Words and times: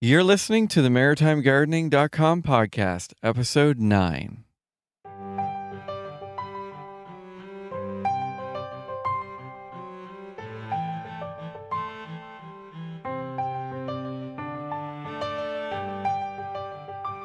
You're 0.00 0.22
listening 0.22 0.68
to 0.68 0.80
the 0.80 0.90
MaritimeGardening.com 0.90 2.42
podcast, 2.44 3.14
episode 3.20 3.80
9. 3.80 4.44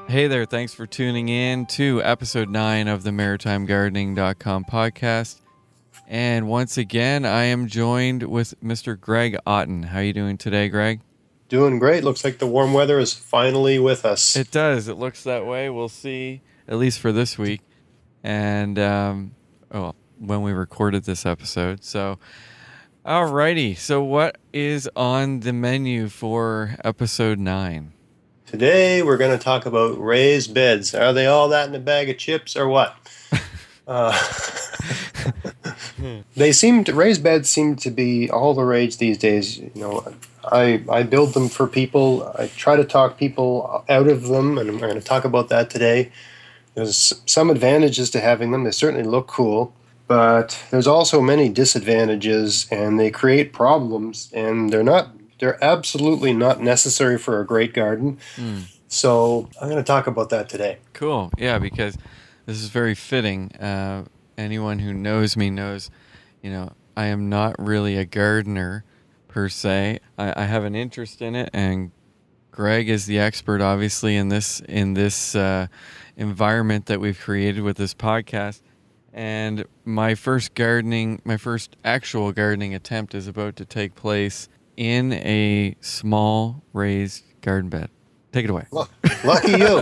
Hey 0.07 0.25
there, 0.25 0.45
thanks 0.45 0.73
for 0.73 0.87
tuning 0.87 1.29
in 1.29 1.67
to 1.67 2.01
episode 2.01 2.49
9 2.49 2.87
of 2.87 3.03
the 3.03 3.11
MaritimeGardening.com 3.11 4.65
podcast. 4.65 5.41
And 6.07 6.47
once 6.47 6.79
again, 6.79 7.23
I 7.23 7.43
am 7.43 7.67
joined 7.67 8.23
with 8.23 8.59
Mr. 8.63 8.99
Greg 8.99 9.37
Otten. 9.45 9.83
How 9.83 9.99
are 9.99 10.03
you 10.03 10.13
doing 10.13 10.39
today, 10.39 10.69
Greg? 10.69 11.01
Doing 11.53 11.77
great. 11.77 12.03
Looks 12.03 12.23
like 12.23 12.39
the 12.39 12.47
warm 12.47 12.73
weather 12.73 12.97
is 12.97 13.13
finally 13.13 13.77
with 13.77 14.05
us. 14.05 14.35
It 14.35 14.49
does. 14.49 14.87
It 14.87 14.97
looks 14.97 15.21
that 15.21 15.45
way. 15.45 15.69
We'll 15.69 15.87
see, 15.87 16.41
at 16.67 16.77
least 16.77 16.99
for 16.99 17.11
this 17.11 17.37
week. 17.37 17.61
And, 18.23 18.79
um, 18.79 19.35
oh, 19.71 19.93
when 20.17 20.41
we 20.41 20.51
recorded 20.51 21.03
this 21.03 21.27
episode. 21.27 21.83
So, 21.83 22.17
alrighty. 23.05 23.77
So, 23.77 24.01
what 24.01 24.39
is 24.51 24.89
on 24.95 25.41
the 25.41 25.53
menu 25.53 26.09
for 26.09 26.75
episode 26.83 27.37
9? 27.37 27.93
Today 28.47 29.03
we're 29.03 29.17
going 29.17 29.37
to 29.37 29.43
talk 29.43 29.67
about 29.67 30.01
raised 30.01 30.55
beds. 30.55 30.95
Are 30.95 31.13
they 31.13 31.27
all 31.27 31.49
that 31.49 31.69
in 31.69 31.75
a 31.75 31.79
bag 31.79 32.09
of 32.09 32.17
chips 32.17 32.55
or 32.55 32.67
what? 32.67 32.97
uh, 33.87 34.19
they 36.35 36.51
seem 36.51 36.83
to 36.83 36.93
raised 36.93 37.23
beds 37.23 37.49
seem 37.49 37.75
to 37.77 37.91
be 37.91 38.29
all 38.29 38.53
the 38.53 38.63
rage 38.63 38.97
these 38.97 39.17
days. 39.17 39.59
You 39.59 39.71
know, 39.75 40.13
I 40.43 40.83
I 40.89 41.03
build 41.03 41.33
them 41.33 41.49
for 41.49 41.67
people. 41.67 42.31
I 42.37 42.47
try 42.47 42.75
to 42.75 42.83
talk 42.83 43.17
people 43.17 43.85
out 43.89 44.07
of 44.07 44.27
them, 44.27 44.57
and 44.57 44.71
we're 44.73 44.87
going 44.87 44.95
to 44.95 45.01
talk 45.01 45.25
about 45.25 45.49
that 45.49 45.69
today. 45.69 46.11
There's 46.75 47.13
some 47.25 47.49
advantages 47.49 48.09
to 48.11 48.19
having 48.19 48.51
them. 48.51 48.63
They 48.63 48.71
certainly 48.71 49.05
look 49.05 49.27
cool, 49.27 49.73
but 50.07 50.63
there's 50.71 50.87
also 50.87 51.21
many 51.21 51.49
disadvantages, 51.49 52.67
and 52.71 52.99
they 52.99 53.11
create 53.11 53.53
problems. 53.53 54.31
And 54.33 54.71
they're 54.71 54.83
not 54.83 55.09
they're 55.39 55.63
absolutely 55.63 56.33
not 56.33 56.61
necessary 56.61 57.17
for 57.17 57.39
a 57.39 57.45
great 57.45 57.73
garden. 57.73 58.17
Mm. 58.35 58.63
So 58.87 59.49
I'm 59.59 59.69
going 59.69 59.81
to 59.81 59.83
talk 59.83 60.07
about 60.07 60.29
that 60.29 60.49
today. 60.49 60.77
Cool. 60.93 61.31
Yeah, 61.37 61.57
because 61.59 61.97
this 62.45 62.61
is 62.61 62.69
very 62.69 62.95
fitting. 62.95 63.51
Uh, 63.55 64.05
anyone 64.37 64.79
who 64.79 64.93
knows 64.93 65.37
me 65.37 65.49
knows, 65.49 65.89
you 66.41 66.51
know, 66.51 66.71
I 66.95 67.05
am 67.07 67.29
not 67.29 67.55
really 67.59 67.97
a 67.97 68.05
gardener 68.05 68.83
per 69.27 69.49
se. 69.49 69.99
I, 70.17 70.43
I 70.43 70.45
have 70.45 70.63
an 70.63 70.75
interest 70.75 71.21
in 71.21 71.35
it, 71.35 71.49
and 71.53 71.91
Greg 72.51 72.87
is 72.87 73.07
the 73.07 73.19
expert, 73.19 73.61
obviously, 73.61 74.15
in 74.15 74.29
this 74.29 74.59
in 74.61 74.93
this 74.93 75.35
uh, 75.35 75.67
environment 76.15 76.85
that 76.85 76.99
we've 76.99 77.19
created 77.19 77.63
with 77.63 77.77
this 77.77 77.93
podcast. 77.93 78.61
And 79.11 79.65
my 79.85 80.15
first 80.15 80.55
gardening, 80.55 81.21
my 81.23 81.37
first 81.37 81.75
actual 81.83 82.31
gardening 82.31 82.73
attempt 82.73 83.13
is 83.13 83.27
about 83.27 83.55
to 83.57 83.65
take 83.65 83.95
place 83.95 84.49
in 84.77 85.13
a 85.13 85.75
small 85.81 86.63
raised 86.73 87.23
garden 87.41 87.69
bed. 87.69 87.89
Take 88.31 88.45
it 88.45 88.49
away. 88.49 88.65
Lucky 89.23 89.51
you. 89.51 89.81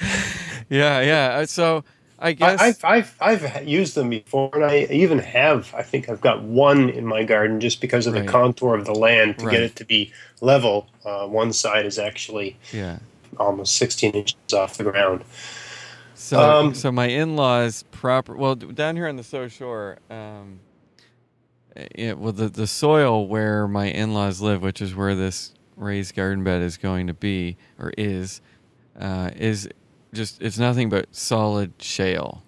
yeah, 0.70 1.00
yeah. 1.00 1.44
So 1.44 1.84
I 2.18 2.32
guess 2.34 2.60
I, 2.60 2.66
have 2.68 2.84
I've 2.84 3.16
I've 3.20 3.68
used 3.68 3.94
them 3.96 4.10
before, 4.10 4.50
and 4.54 4.64
I 4.64 4.86
even 4.90 5.18
have. 5.20 5.72
I 5.74 5.82
think 5.82 6.08
I've 6.08 6.20
got 6.20 6.42
one 6.44 6.90
in 6.90 7.06
my 7.06 7.24
garden 7.24 7.60
just 7.60 7.80
because 7.80 8.06
of 8.06 8.14
Right. 8.14 8.22
the 8.22 8.22
contour 8.22 8.76
of 8.76 8.86
the 8.86 8.94
land 8.94 9.38
to 9.40 9.46
Right. 9.46 9.48
get 9.48 9.62
it 9.62 9.76
to 9.76 9.86
be 9.86 10.12
level. 10.40 10.88
Uh, 11.04 11.26
one 11.28 11.52
side 11.52 11.86
is 11.86 11.98
actually 11.98 12.58
yeah. 12.72 12.98
almost 13.38 13.76
16 13.76 14.12
inches 14.12 14.36
off 14.54 14.78
the 14.78 14.84
ground. 14.84 15.24
So 16.14 16.56
Um, 16.58 16.74
so 16.74 16.92
my 16.92 17.06
in-laws 17.08 17.84
proper 17.92 18.36
well 18.36 18.56
down 18.56 18.96
here 18.96 19.08
on 19.08 19.16
the 19.16 19.24
South 19.24 19.52
Shore 19.52 19.98
um 20.10 20.60
it, 21.76 22.18
well 22.18 22.32
the 22.32 22.48
the 22.48 22.66
soil 22.68 23.28
where 23.28 23.68
my 23.68 23.86
in-laws 23.86 24.40
live, 24.42 24.62
which 24.62 24.82
is 24.82 24.94
where 24.94 25.14
this 25.14 25.54
raised 25.76 26.14
garden 26.16 26.44
bed 26.44 26.62
is 26.62 26.76
going 26.78 27.06
to 27.08 27.14
be 27.14 27.56
or 27.78 27.92
is 27.98 28.40
uh 29.00 29.30
is 29.36 29.68
just 30.12 30.40
it's 30.42 30.58
nothing 30.58 30.88
but 30.88 31.06
solid 31.14 31.72
shale. 31.78 32.42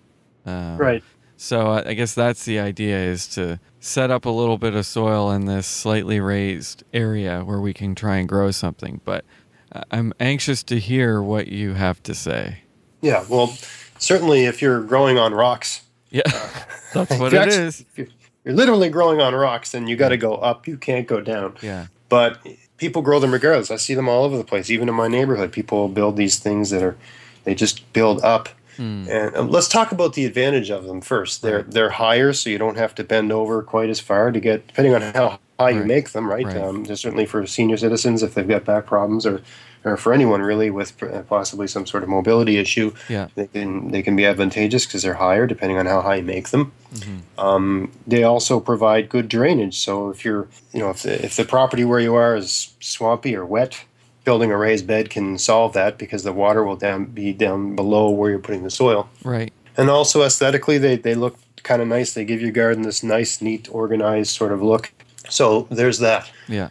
Um, 0.46 0.76
Right. 0.78 1.02
So 1.36 1.68
I 1.68 1.88
I 1.90 1.94
guess 1.94 2.14
that's 2.14 2.44
the 2.44 2.58
idea 2.58 2.98
is 2.98 3.26
to 3.28 3.58
set 3.80 4.10
up 4.10 4.24
a 4.26 4.30
little 4.30 4.58
bit 4.58 4.74
of 4.74 4.84
soil 4.86 5.30
in 5.30 5.46
this 5.46 5.66
slightly 5.66 6.20
raised 6.20 6.84
area 6.92 7.42
where 7.44 7.60
we 7.60 7.72
can 7.72 7.94
try 7.94 8.16
and 8.18 8.28
grow 8.28 8.50
something. 8.50 9.00
But 9.04 9.24
I- 9.72 9.84
I'm 9.90 10.12
anxious 10.20 10.62
to 10.64 10.78
hear 10.78 11.22
what 11.22 11.48
you 11.48 11.74
have 11.74 12.02
to 12.04 12.14
say. 12.14 12.58
Yeah. 13.00 13.24
Well, 13.28 13.56
certainly 13.98 14.44
if 14.44 14.60
you're 14.60 14.82
growing 14.82 15.18
on 15.18 15.32
rocks, 15.32 15.82
Yeah, 16.10 16.22
that's 16.92 17.18
what 17.18 17.28
if 17.28 17.32
you 17.32 17.38
it 17.38 17.42
actually- 17.42 17.62
is. 17.64 17.80
If 17.80 17.98
you're, 17.98 18.06
you're 18.44 18.54
literally 18.54 18.88
growing 18.90 19.20
on 19.20 19.34
rocks, 19.34 19.74
and 19.74 19.88
you 19.88 19.96
got 19.96 20.08
to 20.10 20.16
go 20.16 20.34
up. 20.34 20.66
You 20.66 20.76
can't 20.78 21.06
go 21.06 21.20
down. 21.20 21.54
Yeah, 21.62 21.86
but 22.08 22.38
people 22.78 23.00
grow 23.02 23.18
them 23.20 23.32
regardless. 23.32 23.70
I 23.70 23.76
see 23.76 23.94
them 23.94 24.08
all 24.08 24.24
over 24.24 24.36
the 24.36 24.44
place, 24.44 24.70
even 24.70 24.88
in 24.88 24.94
my 24.94 25.08
neighborhood. 25.08 25.52
People 25.52 25.88
build 25.88 26.16
these 26.16 26.38
things 26.38 26.70
that 26.70 26.82
are 26.82 26.96
they 27.44 27.54
just 27.54 27.92
build 27.92 28.22
up. 28.22 28.48
Hmm. 28.76 29.06
And 29.10 29.36
um, 29.36 29.50
let's 29.50 29.68
talk 29.68 29.92
about 29.92 30.14
the 30.14 30.24
advantage 30.24 30.70
of 30.70 30.84
them 30.84 31.00
first. 31.00 31.42
They're 31.42 31.56
Right. 31.58 31.70
they're 31.70 31.90
higher, 31.90 32.32
so 32.32 32.48
you 32.50 32.58
don't 32.58 32.76
have 32.78 32.94
to 32.96 33.04
bend 33.04 33.30
over 33.32 33.62
quite 33.62 33.90
as 33.90 34.00
far 34.00 34.30
to 34.32 34.40
get, 34.40 34.66
depending 34.68 34.94
on 34.94 35.02
how 35.02 35.38
high 35.58 35.70
you 35.70 35.84
make 35.84 36.10
them. 36.12 36.28
Right. 36.30 36.46
Right. 36.46 36.56
Um, 36.56 36.86
certainly 36.86 37.26
for 37.26 37.46
senior 37.46 37.76
citizens 37.76 38.22
if 38.22 38.34
they've 38.34 38.48
got 38.48 38.64
back 38.64 38.86
problems, 38.86 39.26
or 39.26 39.42
or 39.82 39.96
for 39.96 40.12
anyone 40.12 40.42
really 40.42 40.68
with 40.70 41.02
uh, 41.02 41.22
possibly 41.22 41.66
some 41.66 41.86
sort 41.86 42.02
of 42.02 42.08
mobility 42.10 42.58
issue. 42.58 42.92
yeah, 43.08 43.28
They 43.34 43.46
can 43.48 43.90
they 43.90 44.02
can 44.02 44.14
be 44.14 44.24
advantageous 44.26 44.86
because 44.86 45.02
they're 45.02 45.14
higher 45.14 45.46
depending 45.46 45.78
on 45.78 45.86
how 45.86 46.00
high 46.02 46.16
you 46.16 46.22
make 46.22 46.50
them. 46.50 46.72
Mhm. 46.94 47.20
Um, 47.38 47.90
they 48.06 48.22
also 48.22 48.60
provide 48.60 49.08
good 49.08 49.28
drainage. 49.28 49.78
So 49.78 50.10
if 50.10 50.24
you're 50.24 50.48
you 50.72 50.80
know 50.80 50.90
if 50.90 51.02
the, 51.02 51.24
if 51.24 51.34
the 51.36 51.44
property 51.44 51.84
where 51.84 52.00
you 52.00 52.14
are 52.14 52.36
is 52.36 52.74
swampy 52.80 53.34
or 53.34 53.44
wet, 53.44 53.84
building 54.30 54.52
a 54.52 54.56
raised 54.56 54.86
bed 54.86 55.10
can 55.10 55.36
solve 55.36 55.72
that 55.72 55.98
because 55.98 56.22
the 56.22 56.32
water 56.32 56.62
will 56.62 56.76
down 56.76 57.04
be 57.06 57.32
down 57.32 57.74
below 57.74 58.08
where 58.10 58.30
you're 58.30 58.38
putting 58.38 58.62
the 58.62 58.70
soil. 58.70 59.08
right. 59.24 59.52
And 59.76 59.90
also 59.90 60.22
aesthetically, 60.22 60.78
they 60.78 60.94
they 60.96 61.16
look 61.16 61.36
kind 61.64 61.82
of 61.82 61.88
nice. 61.88 62.12
They 62.14 62.24
give 62.24 62.40
your 62.40 62.52
garden 62.52 62.82
this 62.84 63.02
nice, 63.02 63.42
neat, 63.42 63.68
organized 63.72 64.30
sort 64.30 64.52
of 64.52 64.62
look. 64.62 64.92
So 65.28 65.66
there's 65.70 65.98
that. 65.98 66.30
Yeah, 66.46 66.68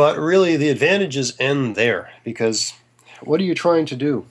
But 0.00 0.16
really, 0.18 0.56
the 0.56 0.70
advantages 0.70 1.34
end 1.38 1.76
there 1.76 2.10
because 2.24 2.72
what 3.22 3.40
are 3.40 3.44
you 3.44 3.54
trying 3.54 3.84
to 3.86 3.96
do? 3.96 4.24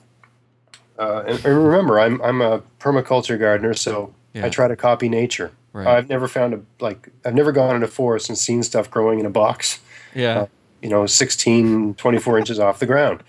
Uh, 0.98 1.22
and, 1.28 1.44
and 1.44 1.64
remember, 1.64 2.00
I'm 2.00 2.20
I'm 2.22 2.40
a 2.40 2.62
permaculture 2.80 3.38
gardener, 3.38 3.74
so 3.74 4.12
Yeah. 4.34 4.46
I 4.46 4.48
try 4.48 4.66
to 4.68 4.76
copy 4.76 5.08
nature. 5.08 5.50
right. 5.72 5.86
I've 5.86 6.08
never 6.08 6.26
found 6.26 6.54
a 6.54 6.60
like 6.80 7.10
I've 7.24 7.34
never 7.34 7.52
gone 7.52 7.76
in 7.76 7.82
a 7.84 7.88
forest 8.00 8.28
and 8.28 8.36
seen 8.38 8.62
stuff 8.64 8.90
growing 8.90 9.20
in 9.20 9.26
a 9.26 9.30
box, 9.30 9.78
yeah, 10.14 10.46
you 10.82 10.88
know, 10.88 11.06
16, 11.06 11.94
24 11.94 12.38
inches 12.38 12.58
off 12.58 12.78
the 12.78 12.86
ground. 12.86 13.22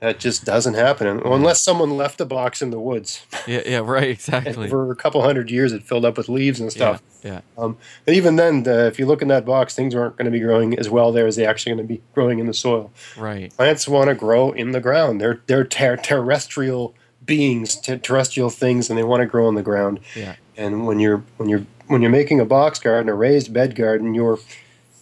That 0.00 0.18
just 0.20 0.44
doesn't 0.44 0.74
happen 0.74 1.06
unless 1.24 1.62
someone 1.62 1.96
left 1.96 2.20
a 2.20 2.26
box 2.26 2.60
in 2.60 2.70
the 2.70 2.78
woods. 2.78 3.24
yeah, 3.46 3.62
yeah. 3.64 3.78
Right. 3.78 4.10
Exactly. 4.10 4.68
for 4.68 4.92
a 4.92 4.94
couple 4.96 5.22
hundred 5.22 5.50
years, 5.50 5.72
it 5.72 5.82
filled 5.84 6.04
up 6.04 6.18
with 6.18 6.28
leaves 6.28 6.60
and 6.60 6.70
stuff. 6.70 7.02
yeah, 7.24 7.40
Um, 7.56 7.78
but 8.04 8.12
even 8.14 8.36
then, 8.36 8.64
the, 8.64 8.86
if 8.88 8.98
you 8.98 9.06
look 9.06 9.22
in 9.22 9.28
that 9.28 9.46
box, 9.46 9.74
things 9.74 9.94
aren't 9.94 10.16
going 10.16 10.26
to 10.26 10.30
be 10.30 10.38
growing 10.38 10.78
as 10.78 10.90
well 10.90 11.12
there 11.12 11.26
as 11.26 11.36
they 11.36 11.46
actually 11.46 11.74
going 11.76 11.88
to 11.88 11.94
be 11.94 12.02
growing 12.14 12.40
in 12.40 12.46
the 12.46 12.52
soil. 12.52 12.92
right. 13.16 13.56
Plants 13.56 13.88
want 13.88 14.08
to 14.08 14.14
grow 14.14 14.52
in 14.52 14.72
the 14.72 14.80
ground. 14.80 15.18
They're 15.18 15.40
they're 15.46 15.64
ter- 15.64 15.96
terrestrial 15.96 16.94
beings, 17.24 17.80
ter- 17.80 17.96
terrestrial 17.96 18.50
things, 18.50 18.90
and 18.90 18.98
they 18.98 19.02
want 19.02 19.22
to 19.22 19.26
grow 19.26 19.46
on 19.48 19.54
the 19.54 19.62
ground. 19.62 20.00
Yeah, 20.14 20.36
And 20.58 20.86
when 20.86 21.00
you're 21.00 21.24
when 21.38 21.48
you're 21.48 21.64
when 21.86 22.02
you're 22.02 22.10
making 22.10 22.38
a 22.38 22.44
box 22.44 22.78
garden, 22.78 23.08
a 23.08 23.14
raised 23.14 23.50
bed 23.50 23.74
garden, 23.74 24.14
you're 24.14 24.38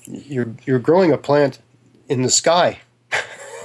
you're 0.06 0.54
you're 0.66 0.78
growing 0.78 1.10
a 1.12 1.18
plant 1.18 1.58
in 2.08 2.22
the 2.22 2.30
sky. 2.30 2.80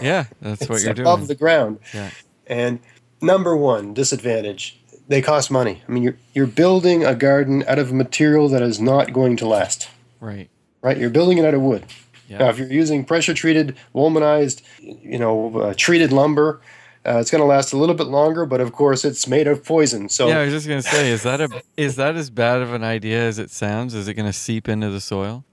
yeah. 0.01 0.25
That's 0.41 0.67
what 0.67 0.81
you're 0.81 0.91
above 0.91 0.95
doing. 0.95 1.07
Above 1.07 1.27
the 1.27 1.35
ground. 1.35 1.79
Yeah. 1.93 2.11
And 2.47 2.79
number 3.21 3.55
one 3.55 3.93
disadvantage: 3.93 4.79
they 5.07 5.21
cost 5.21 5.51
money. 5.51 5.83
I 5.87 5.91
mean, 5.91 6.03
you're 6.03 6.17
you're 6.33 6.47
building 6.47 7.05
a 7.05 7.15
garden 7.15 7.63
out 7.67 7.79
of 7.79 7.91
a 7.91 7.93
material 7.93 8.47
that 8.49 8.61
is 8.61 8.79
not 8.79 9.13
going 9.13 9.37
to 9.37 9.47
last. 9.47 9.89
Right. 10.19 10.49
Right? 10.81 10.97
You're 10.97 11.09
building 11.09 11.37
it 11.37 11.45
out 11.45 11.53
of 11.53 11.61
wood. 11.61 11.85
Yeah. 12.27 12.39
Now, 12.39 12.49
if 12.49 12.59
you're 12.59 12.71
using 12.71 13.03
pressure 13.03 13.33
treated, 13.33 13.75
Wolmanized, 13.93 14.61
you 14.79 15.17
know, 15.17 15.59
uh, 15.59 15.73
treated 15.75 16.13
lumber, 16.13 16.61
uh, 17.05 17.17
it's 17.17 17.31
going 17.31 17.41
to 17.41 17.47
last 17.47 17.73
a 17.73 17.77
little 17.77 17.95
bit 17.95 18.05
longer. 18.07 18.45
But 18.45 18.61
of 18.61 18.71
course, 18.71 19.03
it's 19.03 19.27
made 19.27 19.47
of 19.47 19.65
poison. 19.65 20.09
So 20.09 20.27
yeah, 20.27 20.39
I 20.39 20.45
was 20.45 20.53
just 20.53 20.67
gonna 20.67 20.81
say, 20.83 21.09
is 21.09 21.23
that 21.23 21.41
a 21.41 21.63
is 21.75 21.95
that 21.95 22.15
as 22.15 22.29
bad 22.29 22.61
of 22.61 22.73
an 22.73 22.83
idea 22.83 23.19
as 23.21 23.39
it 23.39 23.49
sounds? 23.49 23.93
Is 23.95 24.07
it 24.07 24.13
gonna 24.13 24.31
seep 24.33 24.69
into 24.69 24.89
the 24.89 25.01
soil? 25.01 25.43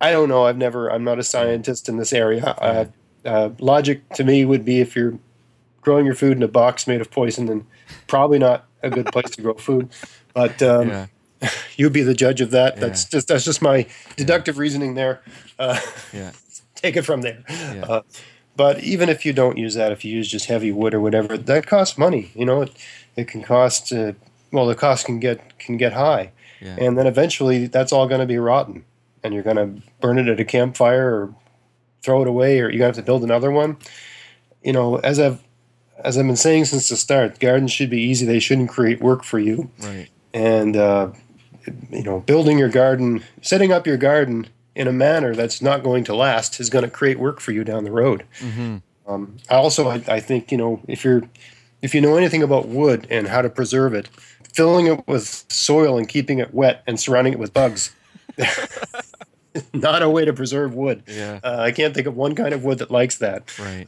I 0.00 0.10
don't 0.12 0.28
know. 0.28 0.44
I've 0.44 0.56
never. 0.58 0.90
I'm 0.90 1.04
not 1.04 1.18
a 1.18 1.22
scientist 1.22 1.88
in 1.88 1.96
this 1.96 2.12
area. 2.12 2.44
Uh, 2.46 2.84
uh, 3.24 3.50
logic 3.58 4.08
to 4.14 4.24
me 4.24 4.44
would 4.44 4.64
be 4.64 4.80
if 4.80 4.94
you're 4.94 5.18
growing 5.80 6.04
your 6.06 6.14
food 6.14 6.36
in 6.36 6.42
a 6.42 6.48
box 6.48 6.86
made 6.86 7.00
of 7.00 7.10
poison, 7.10 7.46
then 7.46 7.66
probably 8.06 8.38
not 8.38 8.66
a 8.82 8.90
good 8.90 9.06
place 9.06 9.30
to 9.30 9.42
grow 9.42 9.54
food. 9.54 9.88
But 10.34 10.62
um, 10.62 10.88
yeah, 10.88 11.06
you 11.76 11.90
be 11.90 12.02
the 12.02 12.14
judge 12.14 12.40
of 12.40 12.50
that. 12.50 12.74
Yeah. 12.74 12.80
That's 12.80 13.04
just 13.04 13.28
that's 13.28 13.44
just 13.44 13.62
my 13.62 13.86
deductive 14.16 14.58
reasoning 14.58 14.94
there. 14.94 15.22
Uh, 15.58 15.80
yeah, 16.12 16.32
take 16.74 16.96
it 16.96 17.02
from 17.02 17.22
there. 17.22 17.42
Yeah. 17.48 17.84
Uh, 17.88 18.02
but 18.56 18.82
even 18.84 19.08
if 19.08 19.24
you 19.24 19.32
don't 19.32 19.56
use 19.58 19.74
that, 19.74 19.90
if 19.90 20.04
you 20.04 20.14
use 20.14 20.28
just 20.28 20.46
heavy 20.46 20.70
wood 20.70 20.94
or 20.94 21.00
whatever, 21.00 21.36
that 21.38 21.66
costs 21.66 21.96
money. 21.98 22.30
You 22.34 22.44
know, 22.44 22.62
it, 22.62 22.72
it 23.16 23.28
can 23.28 23.42
cost. 23.42 23.92
Uh, 23.92 24.12
well, 24.52 24.66
the 24.66 24.74
cost 24.74 25.06
can 25.06 25.18
get 25.18 25.58
can 25.58 25.76
get 25.76 25.92
high, 25.94 26.30
Yeah. 26.60 26.76
and 26.78 26.98
then 26.98 27.06
eventually 27.06 27.66
that's 27.66 27.92
all 27.92 28.06
going 28.06 28.20
to 28.20 28.26
be 28.26 28.38
rotten, 28.38 28.84
and 29.24 29.34
you're 29.34 29.42
going 29.42 29.56
to 29.56 29.82
burn 30.00 30.18
it 30.18 30.28
at 30.28 30.38
a 30.38 30.44
campfire 30.44 31.08
or 31.08 31.34
throw 32.02 32.22
it 32.22 32.28
away, 32.28 32.60
or 32.60 32.70
you're 32.70 32.78
going 32.78 32.92
to 32.92 32.96
have 32.96 32.96
to 32.96 33.02
build 33.02 33.24
another 33.24 33.50
one. 33.50 33.78
You 34.62 34.72
know, 34.72 34.96
as 34.98 35.18
I've 35.18 35.42
as 35.98 36.16
I've 36.18 36.26
been 36.26 36.36
saying 36.36 36.66
since 36.66 36.88
the 36.88 36.96
start, 36.96 37.40
gardens 37.40 37.72
should 37.72 37.90
be 37.90 38.00
easy. 38.00 38.26
They 38.26 38.38
shouldn't 38.38 38.68
create 38.68 39.00
work 39.00 39.24
for 39.24 39.38
you 39.38 39.70
right. 39.80 40.08
and 40.32 40.76
uh, 40.76 41.10
you 41.90 42.02
know 42.02 42.20
building 42.20 42.58
your 42.58 42.68
garden 42.68 43.22
setting 43.40 43.72
up 43.72 43.86
your 43.86 43.96
garden 43.96 44.46
in 44.74 44.88
a 44.88 44.92
manner 44.92 45.34
that's 45.34 45.62
not 45.62 45.82
going 45.82 46.04
to 46.04 46.14
last 46.14 46.60
is 46.60 46.68
going 46.70 46.84
to 46.84 46.90
create 46.90 47.18
work 47.18 47.40
for 47.40 47.52
you 47.52 47.64
down 47.64 47.84
the 47.84 47.92
road 47.92 48.24
hmm 48.40 48.78
um, 49.06 49.36
I 49.50 49.56
also 49.56 49.88
I, 49.88 50.02
I 50.08 50.20
think 50.20 50.50
you 50.50 50.58
know 50.58 50.80
if 50.88 51.04
you're 51.04 51.22
if 51.82 51.94
you 51.94 52.00
know 52.00 52.16
anything 52.16 52.42
about 52.42 52.68
wood 52.68 53.06
and 53.10 53.28
how 53.28 53.42
to 53.42 53.50
preserve 53.50 53.94
it 53.94 54.08
filling 54.52 54.86
it 54.86 55.06
with 55.06 55.44
soil 55.48 55.98
and 55.98 56.08
keeping 56.08 56.38
it 56.38 56.54
wet 56.54 56.82
and 56.86 56.98
surrounding 56.98 57.34
it 57.34 57.38
with 57.38 57.52
bugs 57.52 57.94
not 59.72 60.02
a 60.02 60.08
way 60.10 60.24
to 60.24 60.32
preserve 60.32 60.74
wood 60.74 61.02
Yeah. 61.06 61.38
uh, 61.42 61.56
i 61.60 61.70
can't 61.72 61.94
think 61.94 62.06
of 62.06 62.16
one 62.16 62.34
kind 62.34 62.52
of 62.54 62.64
wood 62.64 62.78
that 62.78 62.90
likes 62.90 63.18
that 63.18 63.52
Right. 63.58 63.86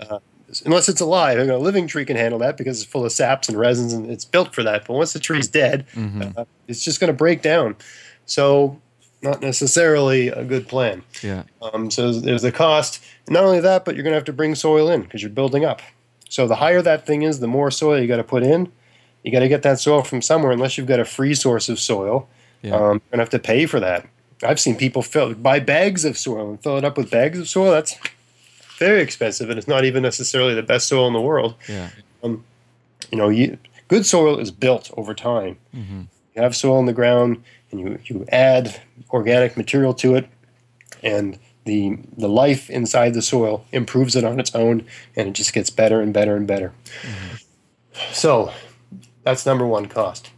unless 0.64 0.88
it's 0.88 1.00
alive. 1.00 1.38
I 1.38 1.42
mean, 1.42 1.50
a 1.50 1.58
living 1.58 1.88
tree 1.88 2.04
can 2.04 2.16
handle 2.16 2.38
that 2.38 2.56
because 2.56 2.80
it's 2.80 2.90
full 2.90 3.04
of 3.04 3.10
saps 3.10 3.48
and 3.48 3.58
resins 3.58 3.92
and 3.92 4.08
it's 4.08 4.24
built 4.24 4.54
for 4.54 4.62
that. 4.62 4.86
But 4.86 4.94
once 4.94 5.12
the 5.12 5.18
tree's 5.18 5.48
dead, 5.48 5.86
hmm 5.92 6.22
uh, 6.36 6.44
it's 6.68 6.84
just 6.84 7.00
going 7.00 7.08
to 7.08 7.16
break 7.16 7.42
down. 7.42 7.74
So, 8.26 8.80
not 9.22 9.40
necessarily 9.40 10.28
a 10.28 10.44
good 10.44 10.68
plan. 10.68 11.02
Yeah. 11.20 11.42
Um, 11.60 11.90
so 11.90 12.12
there's 12.12 12.42
the 12.42 12.52
cost. 12.52 13.02
And 13.26 13.34
not 13.34 13.42
only 13.44 13.58
that, 13.60 13.84
but 13.84 13.96
you're 13.96 14.04
going 14.04 14.12
to 14.12 14.16
have 14.18 14.24
to 14.26 14.32
bring 14.32 14.54
soil 14.54 14.88
in 14.88 15.02
because 15.02 15.20
you're 15.20 15.30
building 15.30 15.64
up. 15.64 15.82
So 16.28 16.46
the 16.46 16.56
higher 16.56 16.80
that 16.82 17.06
thing 17.06 17.22
is, 17.22 17.40
the 17.40 17.48
more 17.48 17.72
soil 17.72 17.98
you 18.00 18.06
got 18.06 18.16
to 18.18 18.24
put 18.24 18.44
in. 18.44 18.70
You 19.24 19.32
got 19.32 19.40
to 19.40 19.48
get 19.48 19.62
that 19.62 19.80
soil 19.80 20.02
from 20.02 20.22
somewhere. 20.22 20.52
Unless 20.52 20.78
you've 20.78 20.86
got 20.86 21.00
a 21.00 21.04
free 21.04 21.34
source 21.34 21.68
of 21.68 21.80
soil, 21.80 22.28
Yeah. 22.62 22.76
um, 22.76 22.80
you're 22.80 22.88
going 22.88 23.00
to 23.12 23.18
have 23.18 23.30
to 23.30 23.40
pay 23.40 23.66
for 23.66 23.80
that. 23.80 24.06
I've 24.42 24.60
seen 24.60 24.76
people 24.76 25.02
fill 25.02 25.34
buy 25.34 25.60
bags 25.60 26.04
of 26.04 26.18
soil 26.18 26.50
and 26.50 26.62
fill 26.62 26.76
it 26.76 26.84
up 26.84 26.96
with 26.96 27.10
bags 27.10 27.38
of 27.38 27.48
soil. 27.48 27.70
That's 27.70 27.96
very 28.78 29.00
expensive, 29.00 29.48
and 29.48 29.58
it's 29.58 29.68
not 29.68 29.84
even 29.84 30.02
necessarily 30.02 30.54
the 30.54 30.62
best 30.62 30.88
soil 30.88 31.06
in 31.06 31.12
the 31.12 31.20
world. 31.20 31.54
Yeah. 31.68 31.90
You 32.22 33.18
know, 33.18 33.28
you, 33.28 33.56
good 33.88 34.04
soil 34.04 34.38
is 34.38 34.50
built 34.50 34.90
over 34.96 35.14
time 35.14 35.58
hmm 35.72 36.02
you 36.34 36.42
have 36.42 36.54
soil 36.54 36.78
in 36.78 36.84
the 36.84 36.92
ground 36.92 37.42
and 37.70 37.80
you, 37.80 37.98
you 38.04 38.26
add 38.28 38.78
organic 39.10 39.56
material 39.56 39.94
to 39.94 40.14
it 40.14 40.28
and 41.02 41.38
the 41.64 41.98
the 42.16 42.28
life 42.28 42.68
inside 42.68 43.14
the 43.14 43.22
soil 43.22 43.64
improves 43.72 44.14
it 44.14 44.22
on 44.22 44.38
its 44.38 44.54
own 44.54 44.84
and 45.16 45.28
it 45.28 45.32
just 45.32 45.52
gets 45.54 45.70
better 45.70 46.00
and 46.00 46.12
better 46.12 46.36
and 46.36 46.46
better 46.46 46.72
so 48.12 48.52
that's 49.22 49.46
number 49.46 49.66
one 49.66 49.86
cost 49.86 50.30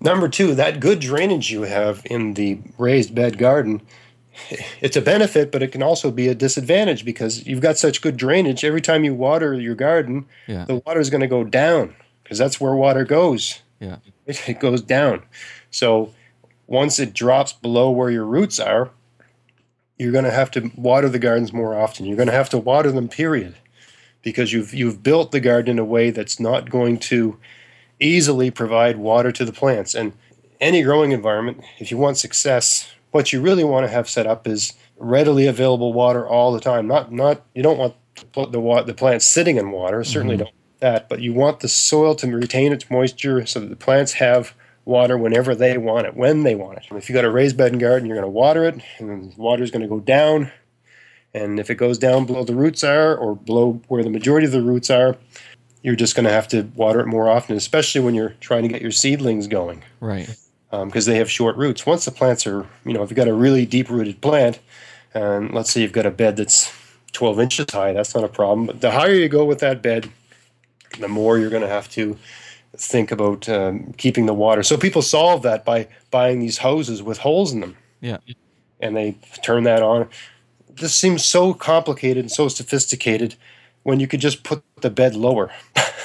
number 0.00 0.28
two 0.28 0.54
that 0.54 0.80
good 0.80 1.00
drainage 1.00 1.50
you 1.50 1.62
have 1.62 2.02
in 2.06 2.34
the 2.34 2.58
raised 2.78 3.14
bed 3.14 3.38
garden 3.38 3.80
it's 4.80 4.96
a 4.96 5.02
benefit 5.02 5.50
but 5.50 5.62
it 5.62 5.72
can 5.72 5.82
also 5.82 6.10
be 6.10 6.28
a 6.28 6.34
disadvantage 6.34 7.04
because 7.04 7.46
you've 7.46 7.60
got 7.60 7.76
such 7.76 8.00
good 8.00 8.16
drainage 8.16 8.64
every 8.64 8.80
time 8.80 9.02
you 9.04 9.12
water 9.14 9.54
your 9.54 9.74
garden 9.74 10.24
Yeah. 10.46 10.64
the 10.64 10.76
water 10.86 11.00
is 11.00 11.10
going 11.10 11.22
to 11.22 11.26
go 11.26 11.42
down 11.44 11.94
because 12.22 12.38
that's 12.38 12.60
where 12.60 12.74
water 12.74 13.04
goes 13.04 13.60
Yeah. 13.80 13.96
it, 14.26 14.48
it 14.48 14.60
goes 14.60 14.82
down. 14.82 15.22
So 15.70 16.12
once 16.66 16.98
it 16.98 17.12
drops 17.14 17.52
below 17.52 17.90
where 17.90 18.10
your 18.10 18.24
roots 18.26 18.60
are, 18.60 18.90
you're 19.98 20.12
going 20.12 20.24
to 20.24 20.30
have 20.30 20.50
to 20.52 20.70
water 20.76 21.08
the 21.08 21.18
gardens 21.18 21.52
more 21.52 21.76
often. 21.78 22.06
You're 22.06 22.16
going 22.16 22.28
to 22.28 22.32
have 22.34 22.50
to 22.50 22.58
water 22.58 22.92
them, 22.92 23.08
period, 23.08 23.54
because 24.22 24.52
you've 24.52 24.72
you've 24.72 25.02
built 25.02 25.32
the 25.32 25.40
garden 25.40 25.72
in 25.72 25.78
a 25.78 25.84
way 25.84 26.10
that's 26.10 26.38
not 26.38 26.70
going 26.70 26.98
to 26.98 27.36
easily 28.00 28.50
provide 28.50 28.96
water 28.96 29.32
to 29.32 29.44
the 29.44 29.52
plants. 29.52 29.94
And 29.94 30.12
any 30.60 30.82
growing 30.82 31.12
environment, 31.12 31.62
if 31.78 31.90
you 31.90 31.96
want 31.96 32.16
success, 32.16 32.90
what 33.10 33.32
you 33.32 33.40
really 33.40 33.64
want 33.64 33.86
to 33.86 33.92
have 33.92 34.08
set 34.08 34.26
up 34.26 34.46
is 34.46 34.72
readily 34.98 35.46
available 35.46 35.92
water 35.92 36.26
all 36.26 36.52
the 36.52 36.60
time. 36.60 36.86
Not 36.86 37.12
not 37.12 37.42
you 37.54 37.62
don't 37.62 37.78
want 37.78 37.94
the 38.34 38.60
wa- 38.60 38.82
the 38.82 38.94
plants 38.94 39.24
sitting 39.24 39.56
in 39.56 39.70
water. 39.70 40.02
Certainly 40.04 40.36
mm-hmm. 40.36 40.44
don't 40.44 40.54
want 40.54 40.80
that, 40.80 41.08
but 41.08 41.20
you 41.20 41.32
want 41.32 41.60
the 41.60 41.68
soil 41.68 42.14
to 42.16 42.26
retain 42.28 42.72
its 42.72 42.90
moisture 42.90 43.46
so 43.46 43.60
that 43.60 43.68
the 43.70 43.76
plants 43.76 44.14
have 44.14 44.54
water 44.84 45.18
whenever 45.18 45.54
they 45.54 45.76
want 45.76 46.06
it, 46.06 46.16
when 46.16 46.42
they 46.42 46.54
want 46.54 46.78
it. 46.78 46.84
If 46.90 47.08
you 47.08 47.14
got 47.14 47.24
a 47.24 47.30
raised 47.30 47.56
bed 47.56 47.72
and 47.72 47.80
garden, 47.80 48.08
you're 48.08 48.16
going 48.16 48.26
to 48.26 48.30
water 48.30 48.64
it, 48.64 48.80
and 48.98 49.32
the 49.32 49.40
water 49.40 49.62
is 49.62 49.70
going 49.70 49.82
to 49.82 49.88
go 49.88 50.00
down. 50.00 50.50
And 51.34 51.60
if 51.60 51.68
it 51.68 51.74
goes 51.74 51.98
down 51.98 52.24
below 52.24 52.42
the 52.42 52.54
roots 52.54 52.82
are, 52.82 53.14
or 53.14 53.36
below 53.36 53.82
where 53.88 54.02
the 54.02 54.10
majority 54.10 54.46
of 54.46 54.52
the 54.52 54.62
roots 54.62 54.88
are, 54.88 55.16
you're 55.82 55.96
just 55.96 56.14
going 56.14 56.24
to 56.24 56.32
have 56.32 56.48
to 56.48 56.62
water 56.74 57.00
it 57.00 57.06
more 57.06 57.28
often, 57.30 57.56
especially 57.56 58.00
when 58.00 58.14
you're 58.14 58.34
trying 58.40 58.62
to 58.62 58.68
get 58.68 58.82
your 58.82 58.90
seedlings 58.90 59.46
going 59.46 59.82
Right. 60.00 60.28
because 60.70 61.06
they 61.06 61.16
have 61.18 61.30
short 61.30 61.56
roots. 61.56 61.86
Once 61.86 62.04
the 62.04 62.10
plants 62.10 62.46
are, 62.46 62.66
you 62.84 62.92
know, 62.92 63.02
if 63.02 63.10
you've 63.10 63.16
got 63.16 63.28
a 63.28 63.34
really 63.34 63.64
deep 63.64 63.88
rooted 63.88 64.20
plant, 64.20 64.58
and 65.14 65.52
let's 65.54 65.70
say 65.70 65.80
you've 65.80 65.92
got 65.92 66.06
a 66.06 66.10
bed 66.10 66.36
that's 66.36 66.72
12 67.12 67.40
inches 67.40 67.66
high, 67.70 67.92
that's 67.92 68.14
not 68.14 68.24
a 68.24 68.28
problem. 68.28 68.66
But 68.66 68.80
the 68.80 68.90
higher 68.90 69.14
you 69.14 69.28
go 69.28 69.44
with 69.44 69.60
that 69.60 69.80
bed, 69.82 70.10
the 70.98 71.08
more 71.08 71.38
you're 71.38 71.50
going 71.50 71.62
to 71.62 71.68
have 71.68 71.88
to 71.90 72.16
think 72.76 73.10
about 73.10 73.48
um, 73.48 73.92
keeping 73.96 74.26
the 74.26 74.34
water. 74.34 74.62
So 74.62 74.76
people 74.76 75.02
solve 75.02 75.42
that 75.42 75.64
by 75.64 75.88
buying 76.10 76.40
these 76.40 76.58
hoses 76.58 77.02
with 77.02 77.18
holes 77.18 77.52
in 77.52 77.60
them. 77.60 77.76
Yeah. 78.00 78.18
And 78.80 78.96
they 78.96 79.16
turn 79.42 79.64
that 79.64 79.82
on. 79.82 80.08
This 80.68 80.94
seems 80.94 81.24
so 81.24 81.54
complicated 81.54 82.24
and 82.24 82.30
so 82.30 82.46
sophisticated 82.48 83.34
when 83.88 84.00
you 84.00 84.06
could 84.06 84.20
just 84.20 84.42
put 84.44 84.62
the 84.82 84.90
bed 84.90 85.14
lower 85.16 85.50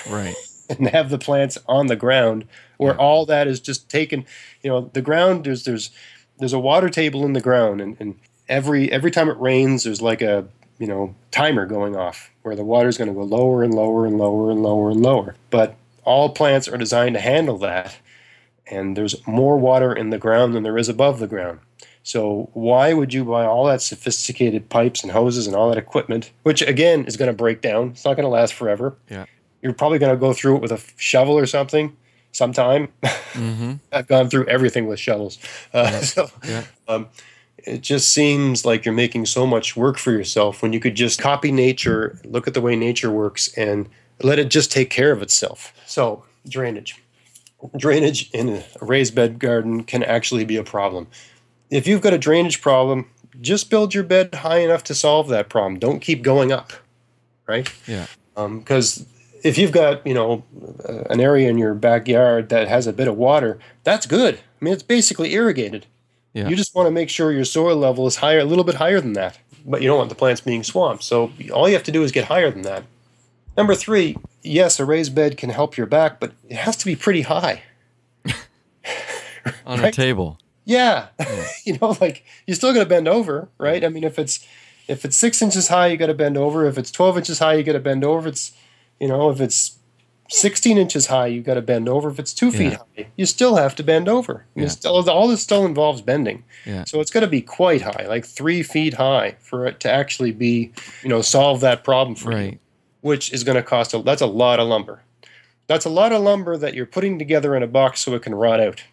Right. 0.09 0.35
and 0.69 0.87
have 0.87 1.09
the 1.09 1.17
plants 1.17 1.57
on 1.67 1.87
the 1.87 1.97
ground 1.97 2.45
where 2.77 2.93
Yeah. 2.93 2.97
all 2.99 3.25
that 3.25 3.45
is 3.45 3.59
just 3.59 3.89
taken 3.89 4.25
you 4.61 4.69
know 4.69 4.89
the 4.93 5.01
ground 5.01 5.43
there's 5.43 5.65
there's 5.65 5.91
there's 6.39 6.53
a 6.53 6.59
water 6.59 6.87
table 6.89 7.25
in 7.25 7.33
the 7.33 7.41
ground 7.41 7.81
and, 7.81 7.97
and 7.99 8.15
every 8.47 8.89
every 8.89 9.11
time 9.11 9.27
it 9.29 9.37
rains 9.37 9.83
there's 9.83 10.01
like 10.01 10.21
a 10.21 10.45
you 10.79 10.87
know 10.87 11.13
timer 11.31 11.65
going 11.65 11.93
off 11.97 12.31
where 12.43 12.55
the 12.55 12.63
water's 12.63 12.97
going 12.97 13.09
to 13.09 13.13
go 13.13 13.23
lower 13.23 13.63
and 13.63 13.73
lower 13.73 14.05
and 14.05 14.17
lower 14.17 14.49
and 14.49 14.63
lower 14.63 14.89
and 14.89 15.01
lower 15.01 15.35
but 15.49 15.75
all 16.05 16.29
plants 16.29 16.69
are 16.69 16.77
designed 16.77 17.15
to 17.15 17.21
handle 17.21 17.57
that 17.57 17.97
and 18.71 18.95
there's 18.95 19.15
more 19.27 19.57
water 19.57 19.91
in 19.93 20.09
the 20.09 20.17
ground 20.17 20.53
than 20.55 20.63
there 20.63 20.77
is 20.77 20.87
above 20.87 21.19
the 21.19 21.27
ground 21.27 21.59
so 22.03 22.49
why 22.53 22.93
would 22.93 23.13
you 23.13 23.23
buy 23.23 23.45
all 23.45 23.65
that 23.65 23.81
sophisticated 23.81 24.69
pipes 24.69 25.01
and 25.03 25.11
hoses 25.11 25.47
and 25.47 25.55
all 25.55 25.69
that 25.69 25.77
equipment 25.77 26.31
which 26.43 26.61
again 26.61 27.05
is 27.05 27.17
going 27.17 27.27
to 27.27 27.33
break 27.33 27.61
down 27.61 27.89
it's 27.89 28.05
not 28.05 28.15
going 28.15 28.23
to 28.25 28.29
last 28.29 28.53
forever 28.53 28.95
Yeah. 29.09 29.25
you're 29.61 29.73
probably 29.73 29.99
going 29.99 30.13
to 30.13 30.19
go 30.19 30.33
through 30.33 30.57
it 30.57 30.61
with 30.61 30.71
a 30.71 30.81
shovel 30.97 31.37
or 31.37 31.45
something 31.45 31.95
sometime. 32.31 32.87
hmm 33.33 33.73
I've 33.91 34.07
gone 34.07 34.27
through 34.29 34.47
everything 34.47 34.87
with 34.87 34.99
shovels. 34.99 35.37
Uh, 35.73 35.99
so 36.13 36.29
Yeah. 36.47 36.63
um, 36.87 37.07
it 37.59 37.81
just 37.81 38.09
seems 38.09 38.65
like 38.65 38.85
you're 38.85 38.93
making 38.93 39.27
so 39.27 39.45
much 39.45 39.75
work 39.77 39.97
for 39.99 40.11
yourself 40.11 40.61
when 40.63 40.73
you 40.73 40.79
could 40.79 40.95
just 40.95 41.21
copy 41.21 41.51
nature, 41.51 42.19
look 42.25 42.47
at 42.47 42.55
the 42.55 42.59
way 42.61 42.75
nature 42.75 43.11
works, 43.11 43.53
and 43.55 43.87
let 44.23 44.39
it 44.39 44.49
just 44.49 44.71
take 44.71 44.89
care 44.89 45.11
of 45.11 45.21
itself. 45.21 45.71
So, 45.85 46.25
drainage. 46.49 46.95
Drainage 47.77 48.29
in 48.31 48.49
a 48.49 48.63
raised 48.81 49.15
bed 49.15 49.39
garden 49.39 49.83
can 49.83 50.03
actually 50.03 50.43
be 50.43 50.57
a 50.57 50.63
problem. 50.63 51.07
If 51.73 51.87
you've 51.87 52.01
got 52.01 52.13
a 52.13 52.19
drainage 52.19 52.61
problem, 52.61 53.09
just 53.41 53.71
build 53.71 53.95
your 53.95 54.03
bed 54.03 54.33
high 54.35 54.59
enough 54.59 54.83
to 54.85 54.93
solve 54.93 55.27
that 55.29 55.49
problem. 55.49 55.79
Don't 55.79 55.99
keep 55.99 56.21
going 56.21 56.51
up, 56.51 56.71
right? 57.47 57.67
Yeah. 57.87 58.05
Um, 58.37 58.59
because 58.59 59.07
if 59.43 59.57
you've 59.57 59.71
got 59.71 60.05
you 60.05 60.13
know 60.13 60.43
an 61.09 61.19
area 61.19 61.49
in 61.49 61.57
your 61.57 61.73
backyard 61.73 62.49
that 62.49 62.67
has 62.67 62.85
a 62.85 62.93
bit 62.93 63.07
of 63.07 63.17
water, 63.17 63.57
that's 63.83 64.05
good. 64.05 64.35
I 64.35 64.65
mean, 64.65 64.73
it's 64.73 64.83
basically 64.83 65.33
irrigated. 65.33 65.87
Yeah. 66.33 66.47
You 66.47 66.55
just 66.55 66.75
want 66.75 66.87
to 66.87 66.91
make 66.91 67.09
sure 67.09 67.31
your 67.31 67.43
soil 67.43 67.75
level 67.75 68.05
is 68.05 68.17
higher, 68.17 68.39
a 68.39 68.45
little 68.45 68.63
bit 68.63 68.75
higher 68.75 69.01
than 69.01 69.13
that. 69.13 69.39
But 69.65 69.81
you 69.81 69.87
don't 69.87 69.97
want 69.97 70.09
the 70.09 70.15
plants 70.15 70.41
being 70.41 70.63
swamped. 70.63 71.03
So 71.03 71.31
all 71.51 71.67
you 71.67 71.73
have 71.73 71.83
to 71.83 71.91
do 71.91 72.03
is 72.03 72.11
get 72.11 72.25
higher 72.25 72.51
than 72.51 72.63
that. 72.63 72.83
Number 73.57 73.73
three, 73.73 74.17
yes, 74.43 74.79
a 74.79 74.85
raised 74.85 75.15
bed 75.15 75.37
can 75.37 75.49
help 75.49 75.75
your 75.75 75.87
back, 75.87 76.19
but 76.19 76.33
it 76.49 76.55
has 76.55 76.75
to 76.77 76.85
be 76.85 76.95
pretty 76.95 77.21
high. 77.21 77.63
On 79.65 79.83
a 79.83 79.91
table. 79.91 80.39
Yeah, 80.65 81.07
you 81.65 81.77
know, 81.79 81.97
like 81.99 82.25
you're 82.47 82.55
still 82.55 82.73
going 82.73 82.85
to 82.85 82.89
bend 82.89 83.07
over, 83.07 83.49
right? 83.57 83.83
I 83.83 83.89
mean, 83.89 84.03
if 84.03 84.17
it's 84.17 84.45
if 84.87 85.05
it's 85.05 85.17
six 85.17 85.41
inches 85.41 85.67
high, 85.67 85.87
you 85.87 85.97
got 85.97 86.07
to 86.07 86.13
bend 86.13 86.37
over. 86.37 86.65
If 86.65 86.77
it's 86.77 86.91
twelve 86.91 87.17
inches 87.17 87.39
high, 87.39 87.55
you 87.55 87.63
got 87.63 87.73
to 87.73 87.79
bend 87.79 88.03
over. 88.03 88.27
If 88.27 88.33
it's 88.33 88.51
you 88.99 89.07
know, 89.07 89.29
if 89.29 89.41
it's 89.41 89.77
sixteen 90.29 90.77
inches 90.77 91.07
high, 91.07 91.27
you 91.27 91.41
got 91.41 91.55
to 91.55 91.61
bend 91.61 91.89
over. 91.89 92.09
If 92.09 92.19
it's 92.19 92.33
two 92.33 92.51
feet 92.51 92.73
high, 92.73 93.07
you 93.17 93.25
still 93.25 93.55
have 93.57 93.75
to 93.75 93.83
bend 93.83 94.07
over. 94.07 94.45
Yeah. 94.55 94.67
still, 94.67 95.09
all 95.09 95.27
this 95.27 95.41
still 95.41 95.65
involves 95.65 96.01
bending. 96.01 96.43
Yeah. 96.65 96.85
So 96.85 97.01
it's 97.01 97.11
got 97.11 97.21
to 97.21 97.27
be 97.27 97.41
quite 97.41 97.81
high, 97.81 98.05
like 98.07 98.25
three 98.25 98.63
feet 98.63 98.93
high, 98.93 99.35
for 99.39 99.65
it 99.65 99.79
to 99.81 99.91
actually 99.91 100.31
be, 100.31 100.71
you 101.01 101.09
know, 101.09 101.21
solve 101.21 101.59
that 101.61 101.83
problem 101.83 102.15
for 102.15 102.37
you 102.39 102.59
which 103.03 103.33
is 103.33 103.43
going 103.43 103.57
to 103.57 103.61
cost 103.61 103.93
a 103.93 103.99
that's 103.99 104.21
a 104.21 104.25
lot 104.25 104.59
of 104.59 104.67
lumber. 104.67 105.03
That's 105.67 105.85
a 105.85 105.89
lot 105.89 106.11
of 106.11 106.21
lumber 106.21 106.57
that 106.57 106.73
you're 106.73 106.85
putting 106.85 107.19
together 107.19 107.55
in 107.55 107.61
a 107.61 107.67
box 107.67 108.01
so 108.01 108.15
it 108.15 108.21
can 108.23 108.33
rot 108.33 108.59
out. 108.59 108.83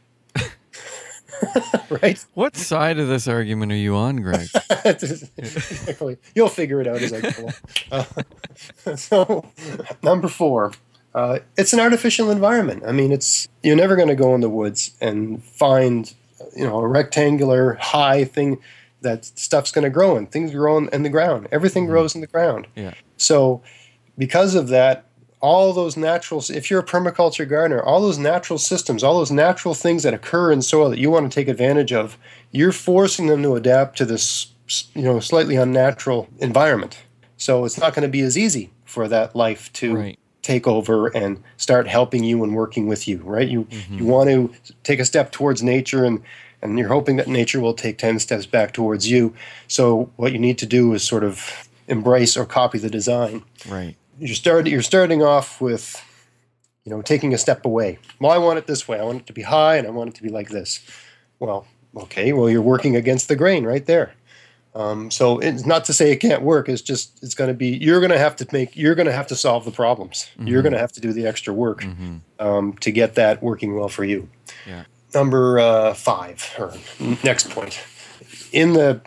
right? 2.03 2.25
What 2.35 2.57
side 2.57 2.99
of 2.99 3.09
this 3.09 3.27
argument 3.29 3.73
are 3.73 3.77
you 3.77 3.95
on, 3.97 4.17
Greg? 4.17 4.49
exactly. 4.85 6.17
You'll 6.35 6.49
figure 6.49 6.81
it 6.81 6.87
out 6.87 6.97
as 7.03 7.13
I 7.13 7.21
go. 7.21 7.49
Uh, 7.91 8.97
so, 8.97 9.47
number 10.03 10.29
four, 10.29 10.73
uh, 11.15 11.41
it's 11.57 11.73
an 11.73 11.81
artificial 11.81 12.31
environment. 12.31 12.83
I 12.87 12.93
mean, 12.93 13.13
it's 13.13 13.49
you're 13.63 13.77
never 13.77 13.97
going 13.97 14.09
to 14.09 14.15
go 14.17 14.35
in 14.35 14.41
the 14.41 14.51
woods 14.51 14.93
and 15.01 15.43
find 15.43 16.13
you 16.57 16.67
know 16.67 16.79
a 16.81 16.87
rectangular 16.89 17.75
high 17.75 18.25
thing 18.25 18.59
that 19.03 19.25
stuff's 19.25 19.73
going 19.73 19.85
to 19.85 19.91
grow 19.91 20.17
in. 20.17 20.27
Things 20.27 20.53
grow 20.53 20.77
in, 20.79 20.89
in 20.91 21.03
the 21.03 21.09
ground. 21.09 21.49
Everything 21.51 21.87
Mhm. 21.87 21.91
grows 21.91 22.15
in 22.15 22.21
the 22.21 22.27
ground. 22.27 22.67
Yeah. 22.77 22.95
So, 23.17 23.63
because 24.19 24.55
of 24.55 24.69
that, 24.69 25.07
all 25.41 25.73
those 25.73 25.97
natural, 25.97 26.43
if 26.51 26.71
you're 26.71 26.81
a 26.81 26.85
permaculture 26.87 27.49
gardener, 27.49 27.83
all 27.83 28.01
those 28.03 28.19
natural 28.19 28.59
systems, 28.59 29.03
all 29.03 29.19
those 29.19 29.31
natural 29.31 29.75
things 29.75 30.03
that 30.03 30.13
occur 30.15 30.53
in 30.53 30.61
soil 30.63 30.91
that 30.91 30.99
you 30.99 31.11
want 31.11 31.31
to 31.31 31.35
take 31.35 31.49
advantage 31.49 31.93
of, 31.93 32.19
you're 32.51 32.73
forcing 32.73 33.27
them 33.27 33.43
to 33.43 33.55
adapt 33.57 33.97
to 33.99 34.05
this, 34.05 34.49
you 34.95 35.03
know, 35.03 35.19
slightly 35.21 35.57
unnatural 35.57 36.29
environment. 36.39 36.99
So 37.39 37.65
it's 37.65 37.79
not 37.79 37.95
going 37.95 38.03
to 38.03 38.09
be 38.09 38.21
as 38.21 38.37
easy 38.37 38.71
for 38.85 39.09
that 39.09 39.35
life 39.35 39.73
to 39.75 39.95
Right. 39.97 40.19
take 40.43 40.67
over 40.67 41.07
and 41.09 41.43
start 41.57 41.87
helping 41.89 42.23
you 42.25 42.43
and 42.45 42.55
working 42.55 42.87
with 42.87 43.09
you, 43.09 43.19
right? 43.25 43.49
You 43.49 43.65
Mhm. 43.71 43.99
you 43.99 44.05
want 44.05 44.29
to 44.31 44.51
take 44.83 44.99
a 45.01 45.05
step 45.05 45.33
towards 45.33 45.63
nature 45.63 46.05
and 46.05 46.21
and 46.63 46.79
you're 46.79 46.89
hoping 46.89 47.17
that 47.17 47.27
nature 47.27 47.59
will 47.59 47.73
take 47.73 47.97
10 47.97 48.19
steps 48.19 48.45
back 48.45 48.75
towards 48.75 49.09
you. 49.11 49.33
So 49.67 50.11
what 50.17 50.33
you 50.33 50.39
need 50.39 50.59
to 50.59 50.67
do 50.67 50.93
is 50.93 51.03
sort 51.03 51.25
of 51.25 51.67
embrace 51.89 52.37
or 52.37 52.45
copy 52.45 52.79
the 52.79 52.91
design 52.91 53.43
Right. 53.67 53.97
You're 54.21 54.35
start 54.35 54.67
you're 54.67 54.83
starting 54.83 55.23
off 55.23 55.61
with 55.61 56.03
you 56.85 56.91
know 56.93 57.03
taking 57.03 57.35
a 57.35 57.39
step 57.39 57.65
away. 57.65 57.99
Well 58.21 58.31
i 58.33 58.39
want 58.39 58.59
it 58.59 58.67
this 58.67 58.87
way. 58.89 58.99
I 59.01 59.05
want 59.05 59.23
it 59.23 59.27
to 59.27 59.33
be 59.33 59.43
high 59.43 59.77
and 59.77 59.87
i 59.87 59.91
want 59.91 60.11
it 60.11 60.15
to 60.17 60.23
be 60.23 60.29
like 60.29 60.51
this. 60.51 60.81
Well 61.39 61.67
okay 61.97 62.33
well 62.33 62.49
you're 62.49 62.63
working 62.63 62.97
against 62.97 63.29
the 63.29 63.37
grain 63.37 63.65
right 63.65 63.85
there. 63.87 64.13
Um, 64.73 65.11
so 65.11 65.41
it's 65.41 65.67
not 65.67 65.85
to 65.87 65.93
say 65.93 66.13
it 66.13 66.19
can't 66.19 66.43
work. 66.43 66.69
It's 66.69 66.81
just 66.83 67.21
it's 67.25 67.35
going 67.35 67.49
to 67.49 67.55
be 67.55 67.69
you're 67.69 67.99
going 67.99 68.13
to 68.13 68.19
have 68.19 68.37
to 68.37 68.47
make 68.53 68.77
you're 68.77 68.95
going 68.95 69.07
to 69.09 69.13
have 69.13 69.27
to 69.29 69.35
solve 69.37 69.65
the 69.65 69.73
problems. 69.73 70.31
You're 70.39 70.61
Mhm. 70.61 70.63
going 70.63 70.73
to 70.75 70.79
have 70.79 70.93
to 70.93 71.01
do 71.01 71.13
the 71.13 71.27
extra 71.27 71.53
work 71.53 71.83
hmm 71.85 72.19
um, 72.39 72.75
to 72.81 72.91
get 72.93 73.17
that 73.17 73.43
working 73.43 73.75
well 73.77 73.89
for 73.89 74.05
you. 74.05 74.29
Yeah. 74.67 74.85
number 75.15 75.59
uh, 75.59 75.93
five 75.95 76.49
or 76.59 76.73
next 77.25 77.51
point. 77.51 77.81
In 78.53 78.73
the 78.75 79.01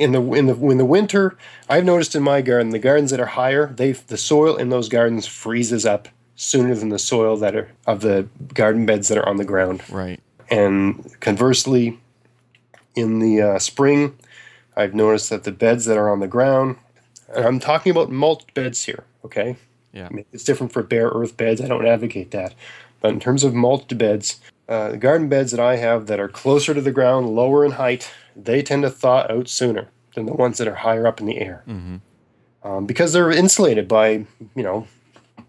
in 0.00 0.12
the 0.12 0.22
in 0.32 0.46
the 0.46 0.54
in 0.70 0.78
the 0.78 0.84
winter 0.84 1.36
i've 1.68 1.84
noticed 1.84 2.14
in 2.14 2.22
my 2.22 2.40
garden 2.40 2.70
the 2.70 2.78
gardens 2.78 3.10
that 3.10 3.20
are 3.20 3.26
higher 3.26 3.66
they 3.76 3.92
the 3.92 4.16
soil 4.16 4.56
in 4.56 4.70
those 4.70 4.88
gardens 4.88 5.26
freezes 5.26 5.84
up 5.84 6.08
sooner 6.36 6.74
than 6.74 6.88
the 6.88 6.98
soil 6.98 7.36
that 7.36 7.54
are 7.54 7.68
of 7.86 8.00
the 8.00 8.26
garden 8.54 8.86
beds 8.86 9.08
that 9.08 9.18
are 9.18 9.28
on 9.28 9.36
the 9.36 9.44
ground 9.44 9.82
Right. 9.90 10.18
and 10.50 11.14
conversely 11.20 11.98
in 12.94 13.18
the 13.18 13.40
uh, 13.42 13.58
spring 13.58 14.16
i've 14.76 14.94
noticed 14.94 15.28
that 15.30 15.44
the 15.44 15.52
beds 15.52 15.84
that 15.84 15.96
are 15.98 16.10
on 16.10 16.20
the 16.20 16.26
ground 16.28 16.76
and 17.34 17.44
i'm 17.44 17.60
talking 17.60 17.90
about 17.90 18.10
mulch 18.10 18.42
beds 18.54 18.84
here 18.84 19.04
okay 19.24 19.56
Yeah. 19.92 20.06
I 20.10 20.14
mean, 20.14 20.24
it's 20.32 20.44
different 20.44 20.72
for 20.72 20.82
bare 20.82 21.08
earth 21.08 21.36
beds 21.36 21.60
i 21.60 21.68
don't 21.68 21.86
advocate 21.86 22.30
that 22.30 22.54
but 23.00 23.12
in 23.12 23.20
terms 23.20 23.44
of 23.44 23.54
mulch 23.54 23.96
beds 23.96 24.40
uh, 24.68 24.90
the 24.92 24.96
garden 24.96 25.28
beds 25.28 25.50
that 25.50 25.60
i 25.60 25.76
have 25.76 26.06
that 26.06 26.18
are 26.20 26.28
closer 26.28 26.72
to 26.74 26.80
the 26.80 26.92
ground 26.92 27.28
lower 27.34 27.64
in 27.66 27.72
height 27.72 28.10
they 28.36 28.62
tend 28.62 28.82
to 28.82 28.90
thaw 28.90 29.26
out 29.30 29.48
sooner 29.48 29.88
than 30.14 30.26
the 30.26 30.32
ones 30.32 30.58
that 30.58 30.68
are 30.68 30.74
higher 30.76 31.06
up 31.06 31.20
in 31.20 31.26
the 31.26 31.38
air 31.38 31.62
hmm 31.66 31.96
um, 32.62 32.84
because 32.84 33.12
they're 33.14 33.30
insulated 33.30 33.88
by 33.88 34.10
you 34.54 34.62
know 34.62 34.86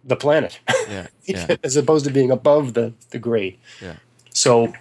the 0.03 0.15
planet 0.15 0.59
Yeah. 0.89 1.07
Yeah. 1.25 1.55
as 1.63 1.75
opposed 1.75 2.05
to 2.05 2.11
being 2.11 2.31
above 2.31 2.73
the, 2.73 2.93
the 3.11 3.19
grade. 3.19 3.57
Yeah. 3.81 3.95
So 4.33 4.73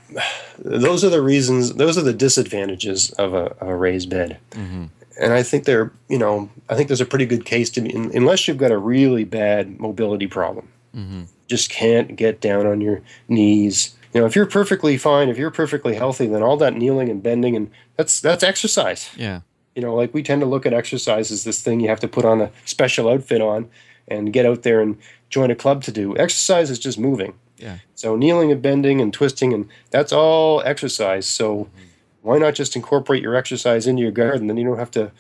those 0.58 1.04
are 1.04 1.10
the 1.10 1.20
reasons, 1.20 1.74
those 1.74 1.98
are 1.98 2.02
the 2.02 2.12
disadvantages 2.14 3.10
of 3.12 3.34
a, 3.34 3.46
of 3.60 3.68
a 3.68 3.76
raised 3.76 4.08
bed. 4.10 4.38
hmm 4.54 4.84
And 5.20 5.32
I 5.34 5.42
think 5.42 5.64
they're, 5.64 5.92
you 6.08 6.18
know, 6.18 6.48
I 6.70 6.74
think 6.76 6.88
there's 6.88 7.00
a 7.02 7.06
pretty 7.06 7.26
good 7.26 7.44
case 7.44 7.68
to 7.70 7.80
be, 7.80 7.94
un- 7.94 8.12
unless 8.14 8.46
you've 8.48 8.56
got 8.58 8.70
a 8.70 8.78
really 8.78 9.24
bad 9.24 9.78
mobility 9.80 10.26
problem, 10.26 10.68
hmm 10.94 11.22
just 11.48 11.68
can't 11.68 12.14
get 12.14 12.40
down 12.40 12.64
on 12.64 12.80
your 12.80 13.02
knees. 13.28 13.96
You 14.12 14.20
know, 14.20 14.26
if 14.26 14.34
you're 14.34 14.46
perfectly 14.46 14.96
fine, 14.98 15.28
if 15.28 15.38
you're 15.38 15.50
perfectly 15.52 15.94
healthy, 15.94 16.26
then 16.26 16.42
all 16.42 16.56
that 16.56 16.74
kneeling 16.74 17.08
and 17.08 17.22
bending 17.22 17.54
and 17.56 17.70
that's 17.96 18.20
that's 18.20 18.42
exercise. 18.42 19.10
Yeah. 19.16 19.40
You 19.76 19.82
know, 19.82 19.94
like 19.94 20.12
we 20.12 20.22
tend 20.22 20.40
to 20.40 20.46
look 20.46 20.66
at 20.66 20.72
exercise 20.72 21.30
as 21.30 21.44
this 21.44 21.62
thing 21.62 21.78
you 21.80 21.88
have 21.88 22.00
to 22.00 22.08
put 22.08 22.24
on 22.24 22.40
a 22.40 22.50
special 22.64 23.08
outfit 23.08 23.40
on 23.40 23.68
and 24.08 24.32
get 24.32 24.44
out 24.46 24.62
there 24.62 24.80
and 24.80 24.98
join 25.28 25.50
a 25.50 25.54
club 25.54 25.84
to 25.84 25.92
do. 25.92 26.16
Exercise 26.16 26.70
is 26.70 26.78
just 26.80 26.98
moving. 26.98 27.34
Yeah. 27.56 27.78
So 27.94 28.16
kneeling 28.16 28.50
and 28.50 28.60
bending 28.60 29.00
and 29.00 29.12
twisting 29.12 29.52
and 29.54 29.68
that's 29.90 30.12
all 30.12 30.60
exercise. 30.62 31.26
So 31.26 31.68
why 32.22 32.38
not 32.38 32.54
just 32.54 32.74
incorporate 32.74 33.22
your 33.22 33.36
exercise 33.36 33.86
into 33.86 34.02
your 34.02 34.10
garden? 34.10 34.48
Then 34.48 34.56
you 34.56 34.64
don't 34.64 34.78
have 34.78 34.90
to 34.92 35.12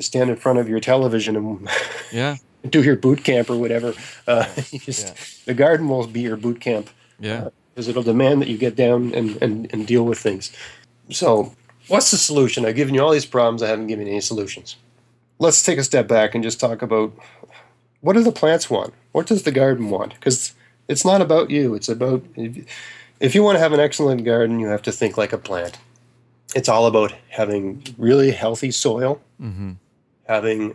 stand 0.00 0.30
in 0.30 0.36
front 0.36 0.58
of 0.58 0.68
your 0.68 0.80
television 0.80 1.36
and 1.36 1.68
Yeah. 2.12 2.36
do 2.68 2.82
your 2.82 2.96
boot 2.96 3.24
camp 3.24 3.50
or 3.50 3.56
whatever. 3.58 3.92
Uh, 4.26 4.44
just, 4.54 5.06
Yeah. 5.08 5.14
The 5.44 5.54
garden 5.54 5.88
will 5.88 6.06
be 6.06 6.20
your 6.22 6.36
boot 6.36 6.60
camp 6.60 6.88
Yeah. 7.20 7.48
Because 7.78 7.88
it'll 7.88 8.02
demand 8.02 8.42
that 8.42 8.48
you 8.48 8.58
get 8.58 8.74
down 8.74 9.14
and, 9.14 9.40
and, 9.40 9.72
and 9.72 9.86
deal 9.86 10.04
with 10.04 10.18
things. 10.18 10.50
So, 11.10 11.54
what's 11.86 12.10
the 12.10 12.16
solution? 12.16 12.66
I've 12.66 12.74
given 12.74 12.92
you 12.92 13.00
all 13.00 13.12
these 13.12 13.24
problems, 13.24 13.62
I 13.62 13.68
haven't 13.68 13.86
given 13.86 14.04
you 14.04 14.14
any 14.14 14.20
solutions. 14.20 14.74
Let's 15.38 15.62
take 15.62 15.78
a 15.78 15.84
step 15.84 16.08
back 16.08 16.34
and 16.34 16.42
just 16.42 16.58
talk 16.58 16.82
about 16.82 17.12
what 18.00 18.14
do 18.14 18.24
the 18.24 18.32
plants 18.32 18.68
want? 18.68 18.94
What 19.12 19.28
does 19.28 19.44
the 19.44 19.52
garden 19.52 19.90
want? 19.90 20.14
Because 20.14 20.54
it's 20.88 21.04
not 21.04 21.20
about 21.20 21.50
you, 21.50 21.76
it's 21.76 21.88
about 21.88 22.24
if, 22.34 22.66
if 23.20 23.36
you 23.36 23.44
want 23.44 23.54
to 23.54 23.60
have 23.60 23.72
an 23.72 23.78
excellent 23.78 24.24
garden, 24.24 24.58
you 24.58 24.66
have 24.66 24.82
to 24.82 24.90
think 24.90 25.16
like 25.16 25.32
a 25.32 25.38
plant. 25.38 25.78
It's 26.56 26.68
all 26.68 26.86
about 26.86 27.14
having 27.28 27.84
really 27.96 28.32
healthy 28.32 28.72
soil, 28.72 29.20
hmm 29.38 29.74
having 30.26 30.74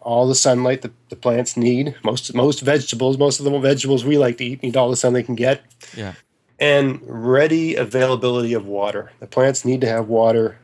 all 0.00 0.26
the 0.26 0.34
sunlight 0.34 0.82
that 0.82 0.92
the 1.10 1.16
plants 1.16 1.56
need. 1.56 1.96
Most 2.04 2.32
most 2.32 2.60
vegetables, 2.60 3.18
most 3.18 3.40
of 3.40 3.44
the 3.44 3.58
vegetables 3.58 4.04
we 4.04 4.16
like 4.16 4.38
to 4.38 4.44
eat 4.44 4.62
need 4.62 4.76
all 4.76 4.88
the 4.88 4.96
sun 4.96 5.14
they 5.14 5.24
can 5.24 5.34
get 5.34 5.62
Yeah. 5.96 6.14
And 6.58 7.00
ready 7.02 7.74
availability 7.74 8.52
of 8.54 8.66
water. 8.66 9.12
The 9.20 9.26
plants 9.26 9.64
need 9.64 9.80
to 9.82 9.88
have 9.88 10.08
water 10.08 10.58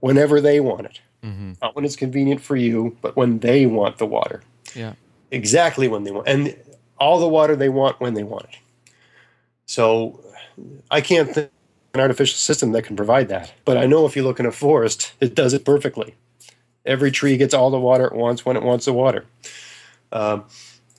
whenever 0.00 0.40
they 0.40 0.60
want 0.60 0.86
it. 0.86 1.00
hmm 1.22 1.52
Not 1.62 1.74
when 1.74 1.84
it's 1.84 1.96
convenient 1.96 2.40
for 2.40 2.56
you, 2.56 2.96
but 3.00 3.16
when 3.16 3.38
they 3.38 3.66
want 3.66 3.98
the 3.98 4.06
water. 4.06 4.42
Yeah. 4.74 4.94
Exactly 5.30 5.88
when 5.88 6.04
they 6.04 6.10
want. 6.10 6.28
And 6.28 6.56
all 6.98 7.18
the 7.18 7.28
water 7.28 7.56
they 7.56 7.68
want 7.68 8.00
when 8.00 8.14
they 8.14 8.22
want 8.22 8.44
it. 8.44 8.58
So 9.66 10.20
I 10.90 11.00
can't 11.00 11.32
think 11.32 11.46
of 11.46 11.50
an 11.94 12.00
artificial 12.00 12.36
system 12.36 12.72
that 12.72 12.82
can 12.82 12.96
provide 12.96 13.28
that. 13.28 13.52
But 13.64 13.76
I 13.76 13.86
know 13.86 14.06
if 14.06 14.16
you 14.16 14.22
look 14.22 14.38
in 14.38 14.46
a 14.46 14.52
forest, 14.52 15.12
it 15.20 15.34
does 15.34 15.54
it 15.54 15.64
perfectly. 15.64 16.14
Every 16.84 17.10
tree 17.10 17.36
gets 17.36 17.54
all 17.54 17.70
the 17.70 17.78
water 17.78 18.06
it 18.06 18.12
wants 18.12 18.44
when 18.44 18.56
it 18.56 18.62
wants 18.62 18.84
the 18.84 18.92
water. 18.92 19.24
Um, 20.10 20.44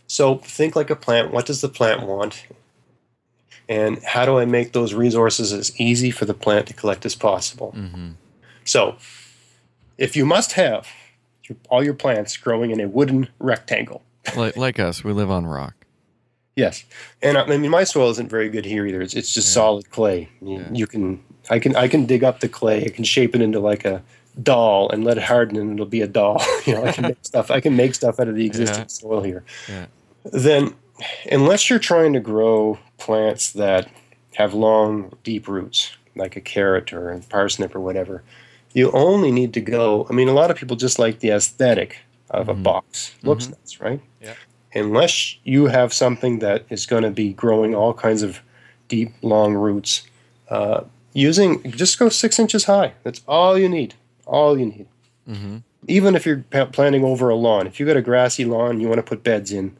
so 0.08 0.38
think 0.38 0.75
like 0.75 0.90
a 0.90 0.96
plant. 0.96 1.32
What 1.32 1.46
does 1.46 1.62
the 1.62 1.70
plant 1.70 2.04
want? 2.04 2.46
And 3.70 4.01
how 4.03 4.25
do 4.25 4.38
I 4.39 4.46
make 4.46 4.74
those 4.74 4.93
resources 4.93 5.53
as 5.53 5.79
easy 5.79 6.12
for 6.12 6.25
the 6.25 6.34
plant 6.34 6.67
to 6.67 6.74
collect 6.74 7.05
as 7.05 7.15
possible? 7.15 7.72
hmm 7.72 8.12
So, 8.65 8.96
if 9.98 10.15
you 10.15 10.25
must 10.25 10.53
have 10.53 10.88
your, 11.48 11.58
all 11.70 11.84
your 11.84 11.93
plants 11.93 12.36
growing 12.38 12.72
in 12.72 12.79
a 12.79 12.88
wooden 12.88 13.29
rectangle, 13.39 14.01
Like 14.36 14.58
like 14.58 14.79
us, 14.79 15.03
we 15.03 15.13
live 15.13 15.29
on 15.32 15.46
rock. 15.46 15.75
yes, 16.55 16.84
and 17.22 17.38
I 17.38 17.58
mean 17.58 17.72
my 17.72 17.84
soil 17.84 18.10
isn't 18.12 18.29
very 18.29 18.50
good 18.50 18.65
here 18.65 18.86
either. 18.86 19.01
It's, 19.01 19.13
it's 19.13 19.34
just 19.34 19.48
Yeah. 19.50 19.53
solid 19.62 19.89
clay. 19.91 20.29
You, 20.41 20.60
Yeah. 20.60 20.70
you 20.72 20.88
can 20.88 21.24
I 21.50 21.60
can 21.60 21.75
I 21.75 21.88
can 21.88 22.05
dig 22.05 22.24
up 22.24 22.39
the 22.39 22.48
clay. 22.50 22.86
I 22.86 22.89
can 22.89 23.03
shape 23.03 23.36
it 23.36 23.41
into 23.41 23.60
like 23.60 23.86
a 23.86 24.01
doll 24.41 24.89
and 24.89 25.03
let 25.03 25.17
it 25.17 25.24
harden, 25.24 25.58
and 25.58 25.74
it'll 25.74 25.86
be 25.86 26.01
a 26.01 26.08
doll. 26.08 26.41
you 26.65 26.74
know, 26.74 26.86
I 26.86 26.91
can 26.91 27.03
make 27.03 27.17
stuff. 27.32 27.51
I 27.51 27.60
can 27.60 27.75
make 27.75 27.93
stuff 27.96 28.20
out 28.20 28.27
of 28.27 28.36
the 28.36 28.46
existing 28.46 28.79
Yeah. 28.79 28.88
soil 28.88 29.22
here. 29.22 29.43
Yeah. 29.70 29.86
Then, 30.32 30.74
unless 31.29 31.70
you're 31.70 31.79
trying 31.79 32.13
to 32.13 32.20
grow 32.22 32.79
plants 33.08 33.52
that 33.52 33.90
have 34.36 34.54
long, 34.54 35.12
deep 35.24 35.48
roots, 35.48 35.92
like 36.16 36.36
a 36.36 36.42
carrot 36.42 36.94
or 36.94 37.12
a 37.12 37.20
parsnip 37.20 37.76
or 37.76 37.80
whatever, 37.82 38.24
you 38.74 38.90
only 38.92 39.32
need 39.32 39.54
to 39.54 39.62
go. 39.62 40.08
I 40.10 40.14
mean, 40.14 40.30
a 40.30 40.34
lot 40.34 40.50
of 40.50 40.58
people 40.58 40.76
just 40.78 40.98
like 40.98 41.20
the 41.20 41.30
aesthetic 41.30 41.98
of 42.30 42.48
a 42.50 42.54
Mhm. 42.56 42.64
box. 42.64 43.14
Looks 43.24 43.48
Mhm. 43.48 43.52
nice, 43.60 43.80
right? 43.82 44.02
Yeah. 44.22 44.34
Unless 44.74 45.36
you 45.44 45.68
have 45.68 45.94
something 45.94 46.40
that 46.40 46.64
is 46.70 46.86
going 46.86 47.04
to 47.04 47.12
be 47.12 47.34
growing 47.34 47.76
all 47.76 47.94
kinds 47.94 48.24
of 48.24 48.40
deep, 48.88 49.12
long 49.22 49.54
roots, 49.54 50.04
uh, 50.50 50.82
using 51.14 51.62
just 51.72 52.00
go 52.00 52.10
six 52.10 52.40
inches 52.40 52.64
high. 52.66 52.94
That's 53.04 53.22
all 53.28 53.58
you 53.60 53.70
need. 53.70 53.94
All 54.26 54.58
you 54.58 54.66
need 54.66 54.88
hmm 55.28 55.58
even 55.88 56.16
if 56.16 56.26
you're 56.26 56.46
pa- 56.50 56.66
planting 56.66 57.04
over 57.04 57.28
a 57.28 57.36
lawn, 57.36 57.68
if 57.68 57.78
you've 57.78 57.88
got 57.88 57.98
a 57.98 58.02
grassy 58.02 58.46
lawn, 58.46 58.80
you 58.80 58.88
want 58.88 59.00
to 59.00 59.04
put 59.04 59.22
beds 59.22 59.52
in, 59.52 59.76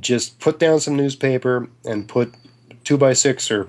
just 0.00 0.40
put 0.40 0.58
down 0.58 0.80
some 0.80 0.96
newspaper 0.96 1.68
and 1.84 2.08
put 2.08 2.34
two 2.84 2.96
by 2.96 3.12
six 3.12 3.50
or 3.50 3.68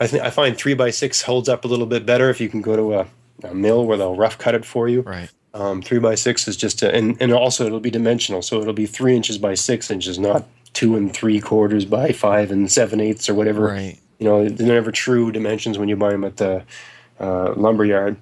I 0.00 0.06
think 0.06 0.22
I 0.22 0.30
find 0.30 0.56
three 0.56 0.74
by 0.74 0.90
six 0.90 1.22
holds 1.22 1.48
up 1.48 1.64
a 1.64 1.68
little 1.68 1.86
bit 1.86 2.06
better 2.06 2.30
if 2.30 2.40
you 2.40 2.48
can 2.48 2.60
go 2.62 2.76
to 2.76 2.94
a, 3.00 3.06
a 3.48 3.54
mill 3.54 3.84
where 3.86 3.96
they'll 3.96 4.14
rough 4.16 4.38
cut 4.38 4.54
it 4.54 4.64
for 4.64 4.88
you. 4.88 5.00
Right. 5.02 5.30
Um, 5.54 5.82
three 5.82 5.98
by 5.98 6.14
six 6.14 6.46
is 6.46 6.56
just 6.56 6.82
a, 6.82 6.94
and 6.94 7.16
and 7.20 7.32
also 7.32 7.66
it'll 7.66 7.80
be 7.80 7.90
dimensional, 7.90 8.42
so 8.42 8.60
it'll 8.60 8.74
be 8.74 8.86
three 8.86 9.16
inches 9.16 9.38
by 9.38 9.54
six 9.54 9.90
inches, 9.90 10.18
not 10.18 10.46
two 10.74 10.94
and 10.96 11.12
three 11.12 11.40
quarters 11.40 11.84
by 11.84 12.12
five 12.12 12.50
and 12.50 12.70
seven 12.70 13.00
eighths 13.00 13.28
or 13.28 13.34
whatever 13.34 13.64
Right. 13.68 13.98
you 14.18 14.26
know 14.28 14.48
they're 14.48 14.66
never 14.66 14.92
true 14.92 15.32
dimensions 15.32 15.78
when 15.78 15.88
you 15.88 15.96
buy 15.96 16.10
them 16.10 16.22
at 16.24 16.36
the 16.36 16.64
uh, 17.18 17.54
lumber 17.56 17.84
yard. 17.84 18.18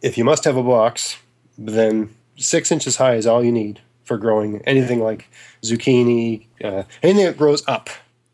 If 0.00 0.16
you 0.18 0.24
must 0.24 0.44
have 0.44 0.56
a 0.56 0.62
box, 0.62 1.18
then 1.56 2.12
six 2.36 2.72
inches 2.72 2.96
high 2.96 3.14
is 3.14 3.26
all 3.26 3.44
you 3.44 3.52
need 3.52 3.80
for 4.04 4.16
growing 4.16 4.60
anything 4.62 4.98
like 5.00 5.28
zucchini, 5.62 6.46
uh, 6.64 6.82
anything 7.02 7.26
that 7.26 7.36
grows 7.36 7.62
up, 7.68 7.88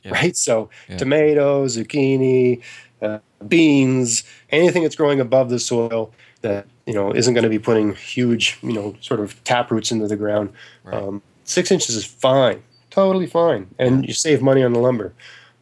Yeah. 0.09 0.15
right? 0.15 0.37
So 0.37 0.69
Yeah. 0.89 0.97
tomatoes, 0.99 1.77
zucchini, 1.77 2.63
uh, 3.01 3.19
beans, 3.47 4.25
anything 4.51 4.83
that's 4.83 4.97
growing 4.97 5.21
above 5.21 5.51
the 5.51 5.59
soil 5.59 6.13
that 6.43 6.67
you 6.87 6.95
know 6.95 7.13
isn't 7.13 7.35
going 7.35 7.45
to 7.45 7.51
be 7.51 7.59
putting 7.59 7.95
huge, 7.95 8.59
you 8.63 8.73
know, 8.73 8.95
sort 9.01 9.21
of 9.21 9.43
tap 9.45 9.71
roots 9.71 9.91
into 9.91 10.07
the 10.07 10.17
ground. 10.17 10.51
Right. 10.85 11.03
Um, 11.03 11.23
six 11.45 11.71
inches 11.71 11.95
is 11.97 12.05
fine, 12.05 12.63
totally 12.91 13.27
fine, 13.27 13.69
and 13.79 14.07
you 14.07 14.15
save 14.15 14.43
money 14.43 14.63
on 14.63 14.73
the 14.73 14.81
lumber. 14.81 15.13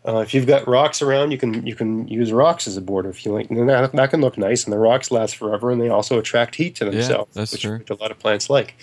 Uh, 0.07 0.21
if 0.21 0.33
you've 0.33 0.47
got 0.47 0.69
rocks 0.69 1.03
around, 1.03 1.33
you 1.33 1.39
can 1.39 1.67
you 1.67 1.75
can 1.75 2.07
use 2.07 2.31
rocks 2.33 2.69
as 2.69 2.77
a 2.77 2.81
border 2.81 3.09
if 3.09 3.27
you 3.27 3.33
like. 3.33 3.51
And 3.51 3.69
that, 3.69 3.93
that 3.93 4.11
can 4.11 4.21
look 4.21 4.39
nice, 4.39 4.65
and 4.65 4.73
the 4.73 4.79
rocks 4.79 5.11
last 5.11 5.37
forever, 5.37 5.71
and 5.71 5.81
they 5.81 5.89
also 5.89 6.19
attract 6.19 6.55
heat 6.55 6.77
to 6.77 6.85
themselves, 6.85 7.35
that's 7.35 7.53
which, 7.53 7.65
which 7.65 7.91
a 7.91 7.95
lot 7.95 8.11
of 8.11 8.19
plants 8.19 8.49
like. 8.49 8.77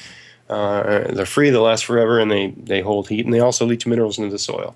Uh, 0.50 1.14
they're 1.14 1.26
free, 1.26 1.50
they 1.50 1.58
last 1.58 1.86
forever, 1.86 2.20
and 2.20 2.30
they 2.30 2.54
they 2.58 2.82
hold 2.82 3.08
heat, 3.08 3.24
and 3.24 3.34
they 3.34 3.40
also 3.40 3.66
leach 3.66 3.88
minerals 3.88 4.18
into 4.18 4.30
the 4.30 4.38
soil. 4.38 4.76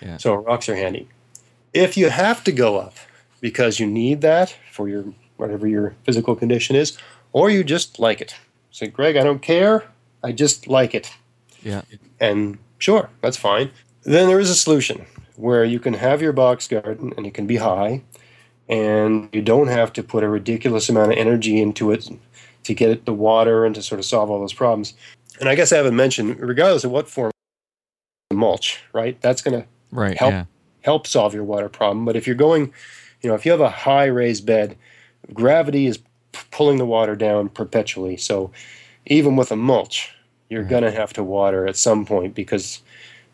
Yeah. 0.00 0.16
So 0.16 0.34
rocks 0.34 0.68
are 0.68 0.76
handy. 0.76 1.08
If 1.72 1.96
you 1.96 2.10
have 2.10 2.42
to 2.44 2.52
go 2.52 2.78
up 2.78 2.94
because 3.40 3.78
you 3.78 3.86
need 3.86 4.20
that 4.22 4.56
for 4.72 4.88
your 4.88 5.04
whatever 5.36 5.66
your 5.66 5.94
physical 6.04 6.34
condition 6.34 6.74
is, 6.76 6.98
or 7.32 7.50
you 7.50 7.62
just 7.62 7.98
like 7.98 8.20
it, 8.20 8.34
say, 8.70 8.88
Greg, 8.88 9.16
I 9.16 9.22
don't 9.22 9.42
care, 9.42 9.84
I 10.22 10.32
just 10.32 10.66
like 10.66 10.94
it 10.94 11.12
Yeah. 11.62 11.82
and 12.18 12.58
sure, 12.78 13.10
that's 13.20 13.36
fine. 13.36 13.70
Then 14.02 14.26
there 14.28 14.40
is 14.40 14.50
a 14.50 14.54
solution 14.54 15.06
where 15.36 15.64
you 15.64 15.78
can 15.78 15.94
have 15.94 16.20
your 16.20 16.32
box 16.32 16.66
garden 16.66 17.12
and 17.16 17.26
it 17.26 17.34
can 17.34 17.46
be 17.46 17.56
high, 17.56 18.02
and 18.68 19.28
you 19.32 19.40
don't 19.42 19.68
have 19.68 19.92
to 19.94 20.02
put 20.02 20.24
a 20.24 20.28
ridiculous 20.28 20.88
amount 20.88 21.12
of 21.12 21.18
energy 21.18 21.60
into 21.60 21.92
it 21.92 22.08
to 22.64 22.74
get 22.74 22.90
it 22.90 23.04
the 23.04 23.14
water 23.14 23.64
and 23.64 23.74
to 23.76 23.82
sort 23.82 23.98
of 23.98 24.04
solve 24.04 24.30
all 24.30 24.40
those 24.40 24.52
problems. 24.52 24.94
And 25.40 25.48
I 25.48 25.54
guess 25.54 25.70
I 25.72 25.76
haven't 25.76 25.94
mentioned, 25.96 26.40
regardless 26.40 26.82
of 26.84 26.90
what 26.90 27.08
form 27.08 27.30
mulch, 28.32 28.80
right? 28.92 29.20
That's 29.20 29.40
going 29.42 29.62
to 29.62 29.68
Right. 29.90 30.16
Help. 30.16 30.30
Yeah. 30.32 30.44
help 30.82 31.06
solve 31.06 31.34
your 31.34 31.44
water 31.44 31.68
problem. 31.68 32.04
But 32.04 32.16
if 32.16 32.26
you're 32.26 32.36
going, 32.36 32.72
you 33.22 33.28
know, 33.28 33.34
if 33.34 33.44
you 33.44 33.52
have 33.52 33.60
a 33.60 33.70
high 33.70 34.04
raised 34.06 34.46
bed, 34.46 34.76
gravity 35.32 35.86
is 35.86 35.98
p- 35.98 36.40
pulling 36.50 36.78
the 36.78 36.86
water 36.86 37.14
down 37.16 37.48
perpetually. 37.48 38.16
So 38.16 38.50
even 39.06 39.36
with 39.36 39.50
a 39.52 39.56
mulch, 39.56 40.12
you're 40.48 40.62
Right. 40.62 40.70
going 40.70 40.82
to 40.84 40.90
have 40.92 41.12
to 41.14 41.22
water 41.24 41.66
at 41.66 41.76
some 41.76 42.04
point 42.06 42.34
because 42.34 42.80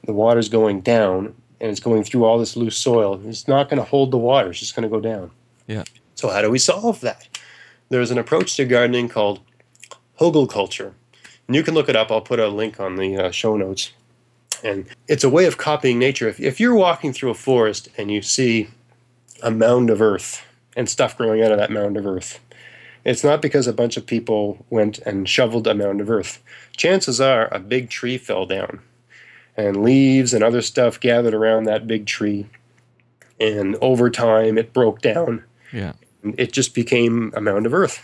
the 0.05 0.13
water's 0.13 0.49
going 0.49 0.81
down 0.81 1.35
and 1.61 1.71
it's 1.71 1.81
going 1.81 2.03
through 2.05 2.25
all 2.25 2.39
this 2.39 2.57
loose 2.57 2.77
soil. 2.77 3.21
It's 3.27 3.47
not 3.49 3.69
going 3.69 3.79
to 3.79 3.89
hold 3.89 4.11
the 4.11 4.19
water, 4.19 4.51
it's 4.51 4.59
just 4.61 4.75
going 4.75 4.83
to 4.83 4.89
go 4.89 5.01
down. 5.01 5.31
Yeah. 5.67 5.85
So, 6.15 6.29
how 6.31 6.43
do 6.43 6.51
we 6.51 6.59
solve 6.59 7.01
that? 7.01 7.29
There's 7.89 8.11
an 8.11 8.19
approach 8.19 8.57
to 8.57 8.65
gardening 8.65 9.09
called 9.09 9.41
Hugelkultur. 10.21 10.93
And 11.47 11.55
you 11.57 11.63
can 11.63 11.75
look 11.75 11.89
it 11.89 11.97
up. 11.97 12.11
I'll 12.11 12.21
put 12.21 12.41
a 12.41 12.49
link 12.49 12.81
on 12.81 12.97
the 12.97 13.17
uh, 13.17 13.31
show 13.31 13.57
notes. 13.57 13.93
And 14.65 14.87
it's 15.07 15.23
a 15.25 15.29
way 15.29 15.45
of 15.45 15.59
copying 15.59 15.99
nature. 15.99 16.27
If, 16.27 16.41
if 16.41 16.59
you're 16.59 16.75
walking 16.75 17.13
through 17.13 17.31
a 17.31 17.35
forest 17.35 17.89
and 17.99 18.11
you 18.11 18.23
see 18.23 18.69
a 19.43 19.51
mound 19.51 19.91
of 19.91 20.01
earth 20.01 20.43
and 20.75 20.89
stuff 20.89 21.17
growing 21.17 21.43
out 21.43 21.53
of 21.53 21.59
that 21.59 21.71
mound 21.71 21.97
of 21.97 22.07
earth, 22.07 22.41
it's 23.05 23.23
not 23.23 23.43
because 23.43 23.67
a 23.67 23.73
bunch 23.75 23.99
of 23.99 24.07
people 24.07 24.65
went 24.71 24.99
and 25.01 25.29
shoveled 25.29 25.67
a 25.67 25.75
mound 25.75 26.01
of 26.01 26.09
earth. 26.11 26.43
Chances 26.75 27.21
are 27.21 27.49
a 27.55 27.59
big 27.61 27.91
tree 27.91 28.17
fell 28.17 28.47
down 28.47 28.81
and 29.57 29.85
leaves 29.85 30.33
and 30.33 30.43
other 30.43 30.63
stuff 30.63 30.99
gathered 30.99 31.35
around 31.35 31.65
that 31.65 31.87
big 31.87 32.07
tree. 32.07 32.47
And 33.39 33.77
over 33.83 34.09
time, 34.11 34.57
it 34.57 34.73
broke 34.73 35.03
down 35.03 35.45
Yeah. 35.73 35.93
it 36.39 36.53
just 36.53 36.75
became 36.75 37.33
a 37.37 37.41
mound 37.43 37.67
of 37.67 37.75
earth, 37.75 38.01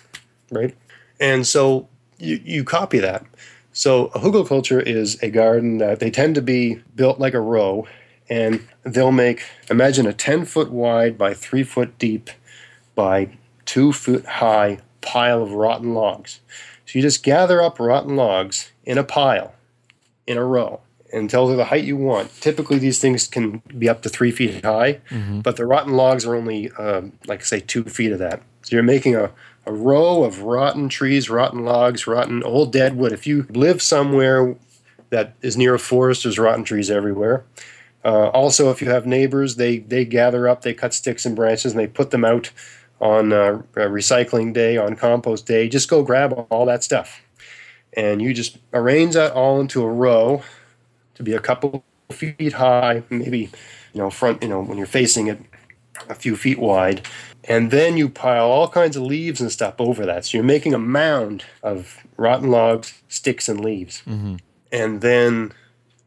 right? 0.51 0.77
And 1.19 1.47
so 1.47 1.89
you, 2.19 2.39
you 2.45 2.65
copy 2.65 2.99
that. 2.99 3.25
So 3.73 4.07
a 4.07 4.19
hugelkultur 4.19 4.83
is 4.83 5.23
a 5.23 5.31
garden 5.31 5.79
that 5.79 6.01
they 6.01 6.11
tend 6.11 6.35
to 6.35 6.43
be 6.43 6.83
built 6.95 7.19
like 7.21 7.35
a 7.35 7.41
row, 7.41 7.87
and 8.29 8.67
they'll 8.83 9.13
make 9.13 9.43
imagine 9.71 10.07
a 10.07 10.13
ten 10.13 10.45
foot 10.45 10.71
wide 10.71 11.17
by 11.17 11.35
three 11.35 11.63
foot 11.63 11.99
deep 11.99 12.31
by 12.95 13.31
two 13.65 13.93
foot 13.93 14.25
high 14.27 14.79
pile 15.01 15.43
of 15.43 15.53
rotten 15.53 15.95
logs. 15.95 16.41
So 16.87 16.99
you 16.99 17.03
just 17.03 17.23
gather 17.23 17.63
up 17.63 17.79
rotten 17.79 18.17
logs 18.17 18.73
in 18.85 18.99
a 18.99 19.05
pile, 19.05 19.55
in 20.27 20.37
a 20.37 20.45
row, 20.45 20.81
until 21.13 21.47
they're 21.47 21.57
the 21.57 21.67
height 21.67 21.85
you 21.85 21.97
want. 21.97 22.33
Typically, 22.41 22.79
these 22.79 22.99
things 22.99 23.29
can 23.29 23.63
be 23.79 23.89
up 23.89 24.03
to 24.03 24.09
three 24.09 24.33
feet 24.33 24.65
high, 24.65 25.01
hmm 25.09 25.41
but 25.41 25.57
the 25.57 25.65
rotten 25.65 25.95
logs 25.95 26.27
are 26.27 26.35
only, 26.35 26.71
um, 26.73 27.13
like 27.27 27.45
say, 27.45 27.61
two 27.61 27.85
feet 27.85 28.13
of 28.13 28.19
that. 28.19 28.43
So 28.63 28.77
you're 28.77 28.83
making 28.83 29.15
a, 29.17 29.31
a 29.71 29.73
row 29.73 30.25
of 30.25 30.43
rotten 30.43 30.89
trees, 30.89 31.31
rotten 31.31 31.65
logs, 31.65 32.05
rotten 32.05 32.43
old 32.43 32.73
dead 32.73 32.97
wood. 32.97 33.13
If 33.13 33.25
you 33.25 33.47
live 33.51 33.81
somewhere 33.81 34.57
that 35.11 35.35
is 35.43 35.57
near 35.57 35.75
a 35.75 35.79
forest, 35.79 36.25
there's 36.25 36.41
rotten 36.41 36.65
trees 36.65 36.91
everywhere. 36.91 37.45
Uh, 38.05 38.31
also, 38.31 38.71
if 38.71 38.83
you 38.83 38.91
have 38.91 39.07
neighbors, 39.07 39.55
they 39.55 39.79
they 39.79 40.05
gather 40.05 40.49
up, 40.49 40.63
they 40.63 40.75
cut 40.75 40.93
sticks 40.93 41.25
and 41.25 41.37
branches, 41.37 41.71
and 41.73 41.79
they 41.79 41.87
put 41.87 42.11
them 42.11 42.25
out 42.25 42.51
on 43.01 43.33
uh, 43.33 43.63
recycling 43.77 44.53
day, 44.53 44.77
on 44.77 44.97
compost 44.97 45.47
day. 45.47 45.69
Just 45.69 45.89
go 45.89 46.03
grab 46.03 46.33
all 46.51 46.67
that 46.67 46.83
stuff, 46.83 47.23
and 47.93 48.21
you 48.21 48.35
just 48.35 48.59
arrange 48.73 49.15
that 49.15 49.33
all 49.33 49.61
into 49.61 49.83
a 49.83 49.89
row 49.89 50.43
to 51.15 51.23
be 51.23 51.33
a 51.33 51.41
couple 51.41 51.85
feet 52.11 52.55
high, 52.55 53.05
maybe 53.09 53.51
you 53.93 54.01
know 54.01 54.11
front, 54.11 54.43
you 54.43 54.49
know 54.49 54.63
when 54.63 54.79
you're 54.79 54.87
facing 54.89 55.29
it, 55.29 55.39
a 56.09 56.15
few 56.17 56.35
feet 56.35 56.59
wide, 56.59 57.07
and 57.45 57.71
then 57.71 57.97
you 57.97 58.09
pile 58.09 58.47
all 58.51 58.69
kinds 58.69 58.97
of 58.97 59.03
leaves 59.03 59.41
and 59.41 59.51
stuff 59.51 59.75
over 59.79 60.05
that. 60.07 60.25
So 60.27 60.37
you're 60.39 60.45
making 60.45 60.75
a 60.75 60.79
mound 60.79 61.45
of 61.63 61.99
rotten 62.17 62.51
logs, 62.51 63.01
sticks, 63.09 63.49
and 63.49 63.61
leaves 63.65 64.01
hmm 64.01 64.37
and 64.73 65.01
then 65.01 65.53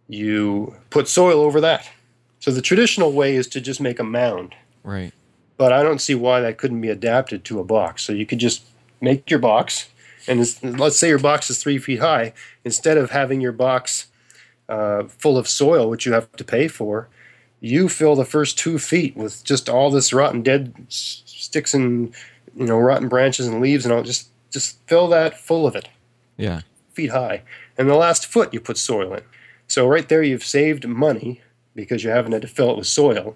you 0.07 0.75
put 0.89 1.07
soil 1.07 1.41
over 1.41 1.59
that. 1.61 1.89
So 2.39 2.49
the 2.51 2.61
traditional 2.61 3.11
way 3.11 3.35
is 3.35 3.47
to 3.49 3.59
just 3.61 3.81
make 3.81 3.99
a 3.99 4.03
mound, 4.03 4.55
Right. 4.83 5.11
but 5.57 5.73
I 5.73 5.83
don't 5.83 5.99
see 5.99 6.15
why 6.15 6.39
that 6.41 6.57
couldn't 6.57 6.79
be 6.81 6.89
adapted 6.89 7.43
to 7.45 7.59
a 7.59 7.63
box. 7.63 8.03
So 8.03 8.13
you 8.13 8.25
could 8.25 8.39
just 8.39 8.63
make 9.01 9.29
your 9.29 9.39
box, 9.39 9.89
and 10.27 10.39
it's, 10.39 10.63
let's 10.63 10.97
say 10.97 11.09
your 11.09 11.19
box 11.19 11.49
is 11.49 11.61
three 11.61 11.77
feet 11.77 11.99
high. 11.99 12.33
Instead 12.63 12.97
of 12.97 13.11
having 13.11 13.41
your 13.41 13.51
box 13.51 14.07
uh, 14.69 15.03
full 15.05 15.37
of 15.37 15.47
soil, 15.47 15.89
which 15.89 16.05
you 16.05 16.13
have 16.13 16.31
to 16.33 16.43
pay 16.43 16.67
for, 16.69 17.09
you 17.59 17.87
fill 17.89 18.15
the 18.15 18.25
first 18.25 18.57
two 18.57 18.77
feet 18.79 19.15
with 19.17 19.43
just 19.43 19.69
all 19.69 19.89
this 19.89 20.13
rotten 20.13 20.41
dead 20.41 20.73
sticks 21.53 21.73
and 21.75 22.11
you 22.55 22.65
know 22.65 22.79
rotten 22.79 23.07
branches 23.07 23.45
and 23.47 23.61
leaves 23.61 23.85
and 23.85 23.93
all. 23.93 24.01
Just 24.01 24.29
just 24.49 24.79
fill 24.87 25.07
that 25.09 25.39
full 25.39 25.65
of 25.67 25.75
it 25.75 25.87
Yeah. 26.37 26.61
feet 26.93 27.11
high. 27.11 27.43
And 27.77 27.87
the 27.89 27.95
last 27.95 28.25
foot 28.25 28.53
you 28.53 28.59
put 28.59 28.77
soil 28.77 29.13
in. 29.13 29.21
So 29.67 29.87
right 29.87 30.07
there 30.09 30.21
you've 30.23 30.43
saved 30.43 30.87
money 30.87 31.41
because 31.75 32.03
you 32.03 32.09
haven't 32.11 32.31
had 32.33 32.41
to 32.43 32.47
fill 32.47 32.71
it 32.71 32.77
with 32.77 32.87
soil. 32.87 33.35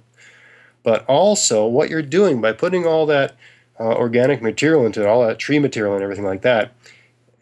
But 0.83 1.05
also 1.07 1.65
what 1.65 1.89
you're 1.89 2.01
doing 2.03 2.39
by 2.41 2.53
putting 2.53 2.85
all 2.85 3.05
that 3.07 3.35
uh, 3.79 3.93
organic 3.95 4.41
material 4.41 4.85
into 4.85 5.01
it, 5.01 5.07
all 5.07 5.25
that 5.27 5.39
tree 5.39 5.59
material 5.59 5.93
and 5.95 6.03
everything 6.03 6.25
like 6.25 6.41
that, 6.43 6.73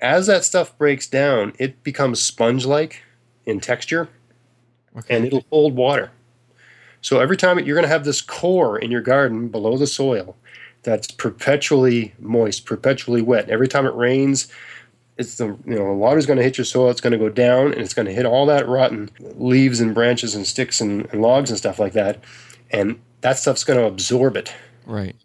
as 0.02 0.28
that 0.28 0.44
stuff 0.46 0.78
breaks 0.78 1.08
down, 1.08 1.54
it 1.60 1.84
becomes 1.84 2.22
sponge-like 2.22 3.02
in 3.46 3.60
texture 3.60 4.08
Okay. 4.98 5.16
and 5.16 5.26
it'll 5.26 5.46
hold 5.50 5.76
water. 5.76 6.12
So 7.02 7.20
every 7.20 7.36
time 7.38 7.60
you're 7.60 7.76
going 7.76 7.84
to 7.84 7.90
have 7.98 8.06
this 8.06 8.22
core 8.22 8.78
in 8.80 8.90
your 8.90 9.02
garden 9.02 9.50
below 9.50 9.78
the 9.78 9.88
soil 9.88 10.38
that's 10.86 11.12
perpetually 11.12 12.14
moist, 12.20 12.66
perpetually 12.66 13.22
wet. 13.22 13.50
Every 13.50 13.68
time 13.68 13.86
it 13.86 13.94
rains, 13.96 14.48
it's 15.18 15.36
the 15.38 15.48
you 15.66 15.76
know 15.76 15.88
the 15.88 15.94
water's 15.94 16.26
going 16.26 16.38
to 16.38 16.44
hit 16.44 16.58
your 16.58 16.66
soil. 16.66 16.90
It's 16.90 17.02
going 17.02 17.12
to 17.12 17.18
go 17.20 17.30
down 17.30 17.74
and 17.74 17.82
it's 17.82 17.94
going 17.94 18.06
to 18.06 18.14
hit 18.14 18.26
all 18.26 18.46
that 18.46 18.68
rotten 18.68 19.10
leaves 19.20 19.82
and 19.82 19.94
branches 19.94 20.36
and 20.36 20.48
sticks 20.48 20.80
and, 20.80 21.08
and 21.12 21.22
logs 21.22 21.50
and 21.50 21.58
stuff 21.58 21.80
like 21.80 21.94
that, 21.94 22.24
and 22.72 23.00
that 23.22 23.38
stuff's 23.38 23.64
going 23.66 23.80
to 23.80 23.86
absorb 23.86 24.38
it 24.38 24.54
right. 24.86 25.16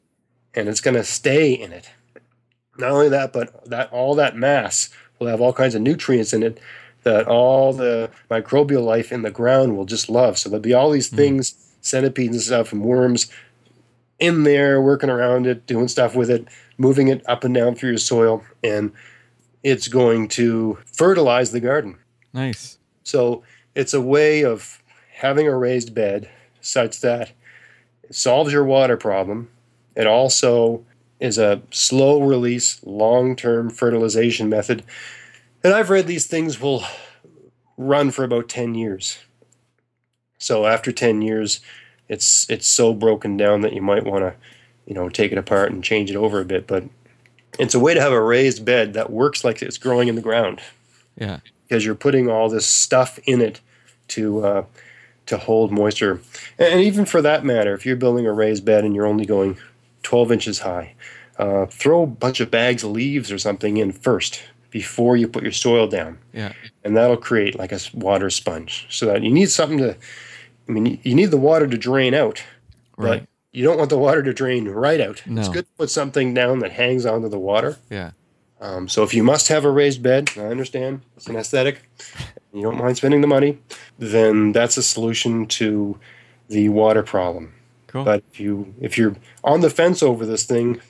and 0.54 0.68
it's 0.68 0.80
going 0.80 0.94
to 0.96 1.04
stay 1.04 1.52
in 1.52 1.72
it. 1.72 1.90
Not 2.78 2.90
only 2.92 3.08
that, 3.10 3.32
but 3.32 3.68
that 3.68 3.92
all 3.92 4.14
that 4.16 4.36
mass 4.36 4.88
will 5.18 5.26
have 5.26 5.40
all 5.40 5.52
kinds 5.52 5.74
of 5.74 5.82
nutrients 5.82 6.32
in 6.32 6.42
it 6.42 6.58
that 7.02 7.26
all 7.26 7.72
the 7.72 8.10
microbial 8.30 8.84
life 8.84 9.10
in 9.12 9.22
the 9.22 9.30
ground 9.30 9.76
will 9.76 9.86
just 9.86 10.08
love. 10.10 10.38
So 10.38 10.48
there'll 10.50 10.62
be 10.62 10.74
all 10.74 10.90
these 10.90 11.10
Mm. 11.10 11.16
things, 11.16 11.54
centipedes 11.80 12.34
and 12.36 12.42
stuff, 12.42 12.72
and 12.72 12.82
worms 12.82 13.30
in 14.20 14.44
there 14.44 14.80
working 14.80 15.10
around 15.10 15.46
it, 15.46 15.66
doing 15.66 15.88
stuff 15.88 16.14
with 16.14 16.30
it, 16.30 16.46
moving 16.78 17.08
it 17.08 17.28
up 17.28 17.42
and 17.42 17.54
down 17.54 17.74
through 17.74 17.90
your 17.90 17.98
soil, 17.98 18.44
and 18.62 18.92
it's 19.62 19.88
going 19.88 20.28
to 20.28 20.78
fertilize 20.84 21.52
the 21.52 21.60
garden. 21.60 21.98
Nice. 22.32 22.78
So 23.02 23.42
it's 23.74 23.94
a 23.94 24.00
way 24.00 24.44
of 24.44 24.82
having 25.14 25.48
a 25.48 25.56
raised 25.56 25.94
bed 25.94 26.28
such 26.60 27.00
that 27.00 27.32
it 28.02 28.14
solves 28.14 28.52
your 28.52 28.64
water 28.64 28.96
problem. 28.96 29.50
It 29.96 30.06
also 30.06 30.84
is 31.18 31.38
a 31.38 31.62
slow 31.70 32.22
release, 32.22 32.80
long 32.84 33.36
term 33.36 33.70
fertilization 33.70 34.48
method. 34.48 34.84
And 35.62 35.74
I've 35.74 35.90
read 35.90 36.06
these 36.06 36.26
things 36.26 36.60
will 36.60 36.84
run 37.76 38.10
for 38.10 38.24
about 38.24 38.48
10 38.48 38.74
years. 38.74 39.18
So 40.38 40.66
after 40.66 40.90
10 40.90 41.20
years, 41.20 41.60
it's 42.10 42.50
it's 42.50 42.66
so 42.66 42.92
broken 42.92 43.36
down 43.38 43.62
that 43.62 43.72
you 43.72 43.80
might 43.80 44.04
want 44.04 44.24
to 44.24 44.34
you 44.86 44.94
know, 44.94 45.08
take 45.08 45.30
it 45.30 45.38
apart 45.38 45.70
and 45.70 45.84
change 45.84 46.10
it 46.10 46.16
over 46.16 46.40
a 46.40 46.44
bit. 46.44 46.66
But 46.66 46.82
it's 47.60 47.74
a 47.74 47.78
way 47.78 47.94
to 47.94 48.00
have 48.00 48.12
a 48.12 48.20
raised 48.20 48.64
bed 48.64 48.92
that 48.94 49.10
works 49.10 49.44
like 49.44 49.62
it's 49.62 49.78
growing 49.78 50.08
in 50.08 50.16
the 50.16 50.20
ground 50.22 50.60
Yeah. 51.16 51.38
because 51.68 51.84
you're 51.84 51.94
putting 51.94 52.28
all 52.28 52.48
this 52.48 52.66
stuff 52.66 53.18
in 53.24 53.40
it 53.40 53.60
to 54.08 54.44
uh, 54.44 54.64
to 55.26 55.36
hold 55.36 55.70
moisture. 55.70 56.20
And 56.58 56.80
even 56.80 57.04
for 57.04 57.22
that 57.22 57.44
matter, 57.44 57.72
if 57.74 57.86
you're 57.86 57.94
building 57.94 58.26
a 58.26 58.32
raised 58.32 58.64
bed 58.64 58.84
and 58.84 58.94
you're 58.96 59.06
only 59.06 59.26
going 59.26 59.58
12 60.02 60.32
inches 60.32 60.58
high, 60.60 60.94
uh, 61.38 61.66
throw 61.66 62.02
a 62.02 62.06
bunch 62.06 62.40
of 62.40 62.50
bags 62.50 62.82
of 62.82 62.90
leaves 62.90 63.30
or 63.30 63.38
something 63.38 63.76
in 63.76 63.92
first 63.92 64.42
before 64.70 65.16
you 65.16 65.28
put 65.28 65.42
your 65.44 65.52
soil 65.52 65.86
down, 65.86 66.18
Yeah. 66.32 66.52
and 66.84 66.96
that'll 66.96 67.16
create 67.16 67.56
like 67.56 67.70
a 67.70 67.78
water 67.94 68.30
sponge. 68.30 68.86
So 68.90 69.06
that 69.06 69.22
you 69.22 69.30
need 69.30 69.50
something 69.50 69.78
to, 69.78 69.96
I 70.68 70.72
mean, 70.72 71.00
you 71.02 71.14
need 71.14 71.30
the 71.30 71.36
water 71.36 71.66
to 71.66 71.76
drain 71.76 72.14
out, 72.14 72.42
Right. 72.96 73.20
but 73.20 73.28
you 73.52 73.64
don't 73.64 73.78
want 73.78 73.90
the 73.90 73.98
water 73.98 74.22
to 74.22 74.32
drain 74.32 74.68
right 74.68 75.00
out. 75.00 75.22
It's 75.26 75.48
good 75.48 75.66
to 75.66 75.72
put 75.76 75.90
something 75.90 76.32
down 76.34 76.60
that 76.60 76.72
hangs 76.72 77.04
onto 77.04 77.28
the 77.28 77.38
water. 77.38 77.78
Yeah. 77.90 78.12
Um, 78.60 78.88
so 78.88 79.02
if 79.02 79.14
you 79.14 79.22
must 79.24 79.48
have 79.48 79.64
a 79.64 79.70
raised 79.70 80.02
bed, 80.02 80.30
I 80.36 80.42
understand 80.42 81.00
it's 81.16 81.26
an 81.26 81.36
aesthetic. 81.36 81.88
You 82.52 82.62
don't 82.62 82.76
mind 82.76 82.98
spending 82.98 83.22
the 83.22 83.26
money, 83.26 83.58
then 83.98 84.52
that's 84.52 84.76
a 84.76 84.82
solution 84.82 85.46
to 85.46 85.98
the 86.48 86.68
water 86.68 87.02
problem. 87.02 87.54
Cool. 87.86 88.04
But 88.04 88.22
if 88.32 88.38
you 88.38 88.74
if 88.80 88.98
you're 88.98 89.16
on 89.42 89.62
the 89.62 89.70
fence 89.70 90.02
over 90.02 90.26
this 90.26 90.44
thing, 90.44 90.80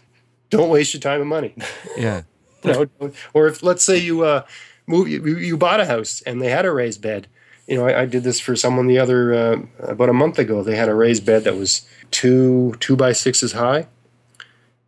don't 0.51 0.69
waste 0.69 0.93
your 0.93 1.01
time 1.01 1.21
and 1.21 1.31
money. 1.31 1.55
yeah. 1.97 2.23
you 2.65 2.73
know, 3.01 3.13
or 3.33 3.47
if 3.47 3.63
let's 3.63 3.85
say 3.85 3.97
you 3.97 4.23
uh, 4.23 4.45
move 4.87 5.09
you, 5.09 5.25
you 5.39 5.57
bought 5.57 5.81
a 5.81 5.87
house 5.87 6.23
and 6.27 6.43
they 6.43 6.51
had 6.51 6.67
a 6.67 6.73
raised 6.73 7.01
bed. 7.01 7.27
You 7.71 7.77
know, 7.79 7.87
I, 7.87 8.03
I 8.03 8.05
did 8.07 8.25
this 8.25 8.41
for 8.41 8.57
someone 8.57 8.89
the 8.89 8.99
other 8.99 9.33
uh, 9.33 9.57
about 9.79 10.09
a 10.09 10.13
month 10.13 10.39
ago. 10.41 10.63
They 10.63 10.75
had 10.77 10.89
a 10.89 10.95
raised 10.95 11.25
bed 11.25 11.45
that 11.45 11.57
was 11.57 11.89
two 12.11 12.75
two 12.81 12.97
by 12.97 13.13
sixes 13.13 13.53
high, 13.53 13.87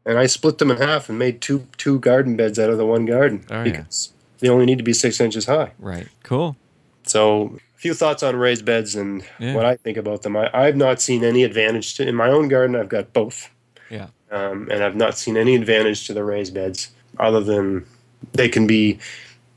and 0.05 0.19
I 0.19 0.27
split 0.27 0.59
them 0.59 0.71
in 0.73 0.79
half 0.79 1.09
and 1.09 1.17
made 1.19 1.41
two 1.41 1.67
two 1.77 2.01
garden 2.01 2.37
beds 2.37 2.59
out 2.59 2.71
of 2.71 2.79
the 2.79 2.85
one 2.87 3.07
garden 3.07 3.45
Oh, 3.51 3.59
yeah. 3.59 3.63
because 3.65 4.13
they 4.41 4.49
only 4.49 4.67
need 4.67 4.79
to 4.79 4.85
be 4.85 4.93
six 4.93 5.21
inches 5.21 5.47
high. 5.47 5.71
Right. 5.79 6.09
Cool. 6.25 6.57
So, 7.05 7.59
a 7.77 7.79
few 7.79 7.95
thoughts 7.95 8.23
on 8.25 8.35
raised 8.37 8.65
beds 8.65 8.97
and 8.97 9.25
Yeah. 9.39 9.55
what 9.55 9.65
I 9.65 9.77
think 9.77 9.97
about 9.97 10.23
them. 10.23 10.37
I, 10.37 10.51
I've 10.53 10.77
not 10.77 11.01
seen 11.01 11.23
any 11.25 11.45
advantage 11.45 11.95
to 11.97 12.07
in 12.09 12.17
my 12.17 12.29
own 12.29 12.49
garden. 12.49 12.75
I've 12.75 12.89
got 12.89 13.13
both, 13.13 13.49
Yeah. 13.91 14.09
um, 14.33 14.69
and 14.73 14.83
I've 14.83 14.97
not 14.97 15.17
seen 15.17 15.37
any 15.37 15.55
advantage 15.55 16.07
to 16.09 16.15
the 16.15 16.25
raised 16.25 16.53
beds 16.55 16.91
other 17.21 17.41
than 17.41 17.85
they 18.33 18.49
can 18.49 18.67
be 18.67 18.99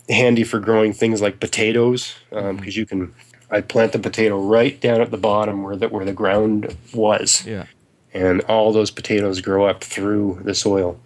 handy 0.10 0.44
for 0.44 0.60
growing 0.60 0.94
things 0.94 1.22
like 1.22 1.39
potatoes 1.39 2.15
because 2.30 2.46
Mm-hmm. 2.58 2.70
you 2.80 2.86
can. 2.86 3.13
I 3.52 3.62
plant 3.62 3.91
the 3.91 4.00
potato 4.00 4.39
right 4.39 4.80
down 4.82 5.02
at 5.02 5.12
the 5.12 5.18
bottom 5.18 5.62
where 5.63 5.76
the 5.76 5.88
where 5.88 6.04
the 6.04 6.13
ground 6.13 6.76
was, 6.94 7.46
Yeah. 7.46 7.65
and 8.13 8.41
all 8.41 8.74
those 8.74 8.89
potatoes 8.91 9.39
grow 9.39 9.65
up 9.65 9.84
through 9.84 10.41
the 10.44 10.56
soil. 10.56 11.00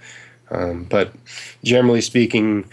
Um, 0.49 0.85
but 0.85 1.13
generally 1.65 1.99
speaking, 2.01 2.63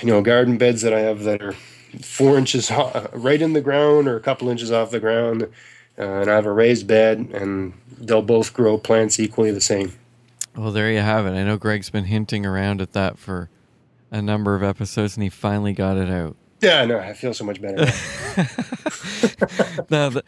you 0.00 0.08
know, 0.08 0.22
garden 0.22 0.56
beds 0.56 0.80
that 0.82 0.94
I 0.94 1.00
have 1.00 1.22
that 1.24 1.42
are 1.42 1.54
four 2.02 2.38
inches 2.38 2.70
ho- 2.70 3.08
right 3.12 3.40
in 3.42 3.52
the 3.52 3.60
ground 3.60 4.08
or 4.08 4.16
a 4.16 4.20
couple 4.20 4.48
inches 4.48 4.72
off 4.72 4.90
the 4.90 5.00
ground, 5.00 5.42
uh, 5.98 6.02
and 6.02 6.30
I 6.30 6.34
have 6.34 6.46
a 6.46 6.52
raised 6.52 6.86
bed, 6.86 7.28
and 7.34 7.74
they'll 7.98 8.22
both 8.22 8.54
grow 8.54 8.78
plants 8.78 9.20
equally 9.20 9.50
the 9.50 9.60
same. 9.60 9.92
Well, 10.56 10.72
there 10.72 10.90
you 10.90 11.00
have 11.00 11.26
it. 11.26 11.32
I 11.38 11.44
know 11.44 11.58
Greg's 11.58 11.90
been 11.90 12.04
hinting 12.06 12.46
around 12.46 12.80
at 12.80 12.94
that 12.94 13.18
for 13.18 13.50
a 14.16 14.22
number 14.22 14.54
of 14.54 14.62
episodes, 14.62 15.16
and 15.16 15.22
he 15.22 15.28
finally 15.28 15.72
got 15.72 15.96
it 15.96 16.08
out. 16.08 16.36
Yeah, 16.60 16.84
no, 16.86 16.98
I 16.98 17.12
feel 17.12 17.34
so 17.34 17.44
much 17.44 17.60
better. 17.60 17.76
now. 19.90 20.08
the, 20.08 20.24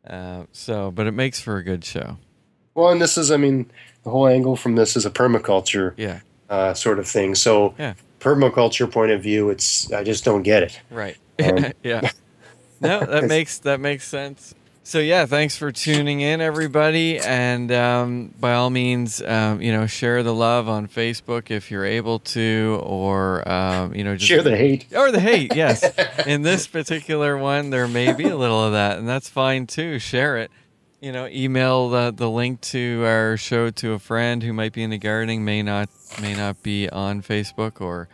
Uh, 0.07 0.45
so, 0.53 0.91
but 0.91 1.07
it 1.07 1.13
makes 1.13 1.41
for 1.41 1.57
a 1.59 1.65
good 1.65 1.85
show. 1.85 2.17
Well, 2.75 2.89
and 2.91 3.03
this 3.03 3.19
is, 3.19 3.31
I 3.31 3.37
mean, 3.37 3.71
the 4.05 4.11
whole 4.11 4.27
angle 4.29 4.57
from 4.57 4.77
this 4.77 4.97
is 4.97 5.05
a 5.05 5.11
permaculture 5.11 5.93
Yeah. 5.97 6.21
uh, 6.49 6.73
sort 6.73 6.99
of 6.99 7.07
thing. 7.09 7.35
So, 7.35 7.75
Yeah. 7.79 7.95
permaculture 8.21 8.91
point 8.91 9.11
of 9.11 9.23
view, 9.23 9.51
it's 9.51 9.93
I 9.93 10.05
just 10.05 10.25
don't 10.25 10.43
get 10.43 10.63
it. 10.63 10.81
Right. 10.91 11.17
Um, 11.43 11.67
yeah. 11.83 12.11
No, 12.81 13.01
that 13.05 13.25
makes 13.29 13.59
that 13.59 13.81
makes 13.81 14.07
sense. 14.07 14.55
So 14.83 14.99
yeah, 14.99 15.27
thanks 15.27 15.57
for 15.57 15.71
tuning 15.71 16.21
in, 16.21 16.41
everybody, 16.41 17.19
and 17.19 17.71
um, 17.71 18.35
by 18.41 18.55
all 18.55 18.71
means, 18.71 19.23
um, 19.23 19.61
you 19.63 19.73
know, 19.73 19.87
share 19.87 20.23
the 20.23 20.35
love 20.35 20.69
on 20.69 20.89
Facebook 20.89 21.51
if 21.51 21.71
you're 21.71 21.85
able 21.85 22.19
to, 22.21 22.81
or 22.83 23.47
um, 23.49 23.95
you 23.95 24.03
know, 24.03 24.17
just 24.17 24.27
Share 24.29 24.43
the 24.43 24.57
hate. 24.57 24.87
or 24.97 25.13
the 25.13 25.21
hate. 25.21 25.55
Yes, 25.61 25.85
in 26.27 26.43
this 26.43 26.67
particular 26.67 27.37
one, 27.37 27.71
there 27.71 27.87
may 27.87 28.13
be 28.15 28.25
a 28.25 28.37
little 28.37 28.65
of 28.65 28.73
that, 28.73 28.99
and 28.99 29.07
that's 29.09 29.29
fine 29.29 29.67
too. 29.67 29.99
Share 29.99 30.39
it. 30.39 30.51
You 31.01 31.13
know, 31.13 31.27
email 31.29 31.89
the, 31.91 32.13
the 32.15 32.29
link 32.29 32.61
to 32.63 33.03
our 33.07 33.37
show 33.37 33.71
to 33.71 33.93
a 33.93 33.99
friend 33.99 34.43
who 34.43 34.53
might 34.53 34.73
be 34.73 34.83
into 34.83 34.99
gardening, 34.99 35.45
may 35.45 35.63
not 35.63 35.89
may 36.21 36.35
not 36.35 36.63
be 36.63 36.89
on 36.89 37.23
Facebook 37.23 37.81
or 37.81 38.09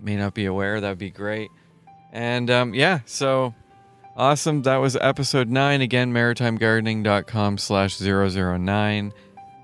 may 0.00 0.16
not 0.16 0.34
be 0.34 0.46
aware. 0.46 0.80
That'd 0.80 0.98
be 0.98 1.10
great. 1.10 1.50
And 2.12 2.48
um, 2.50 2.74
yeah, 2.74 3.00
so 3.06 3.54
awesome. 4.16 4.62
That 4.62 4.76
was 4.76 4.96
episode 4.96 5.48
nine. 5.48 5.80
Again, 5.80 6.12
maritimegardening.com 6.12 7.58
slash 7.58 8.00
009. 8.00 9.12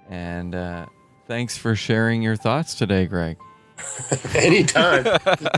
And 0.09 0.55
uh, 0.55 0.87
thanks 1.27 1.57
for 1.57 1.75
sharing 1.75 2.23
your 2.23 2.37
thoughts 2.37 2.75
today, 2.75 3.07
Greg. 3.07 3.39
Anytime. 4.35 5.07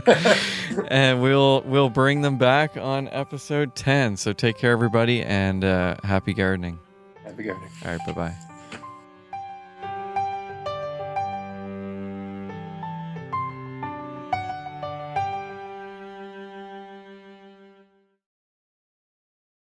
and 0.87 1.21
we'll 1.21 1.61
we'll 1.61 1.89
bring 1.89 2.21
them 2.21 2.37
back 2.37 2.77
on 2.77 3.07
episode 3.09 3.75
10. 3.75 4.17
So 4.17 4.33
take 4.33 4.57
care, 4.57 4.71
everybody, 4.71 5.21
and 5.21 5.63
uh, 5.63 5.97
happy 6.03 6.33
gardening. 6.33 6.79
Happy 7.23 7.43
gardening. 7.43 7.69
All 7.83 7.91
right, 7.91 8.05
bye 8.05 8.13
bye. 8.13 8.54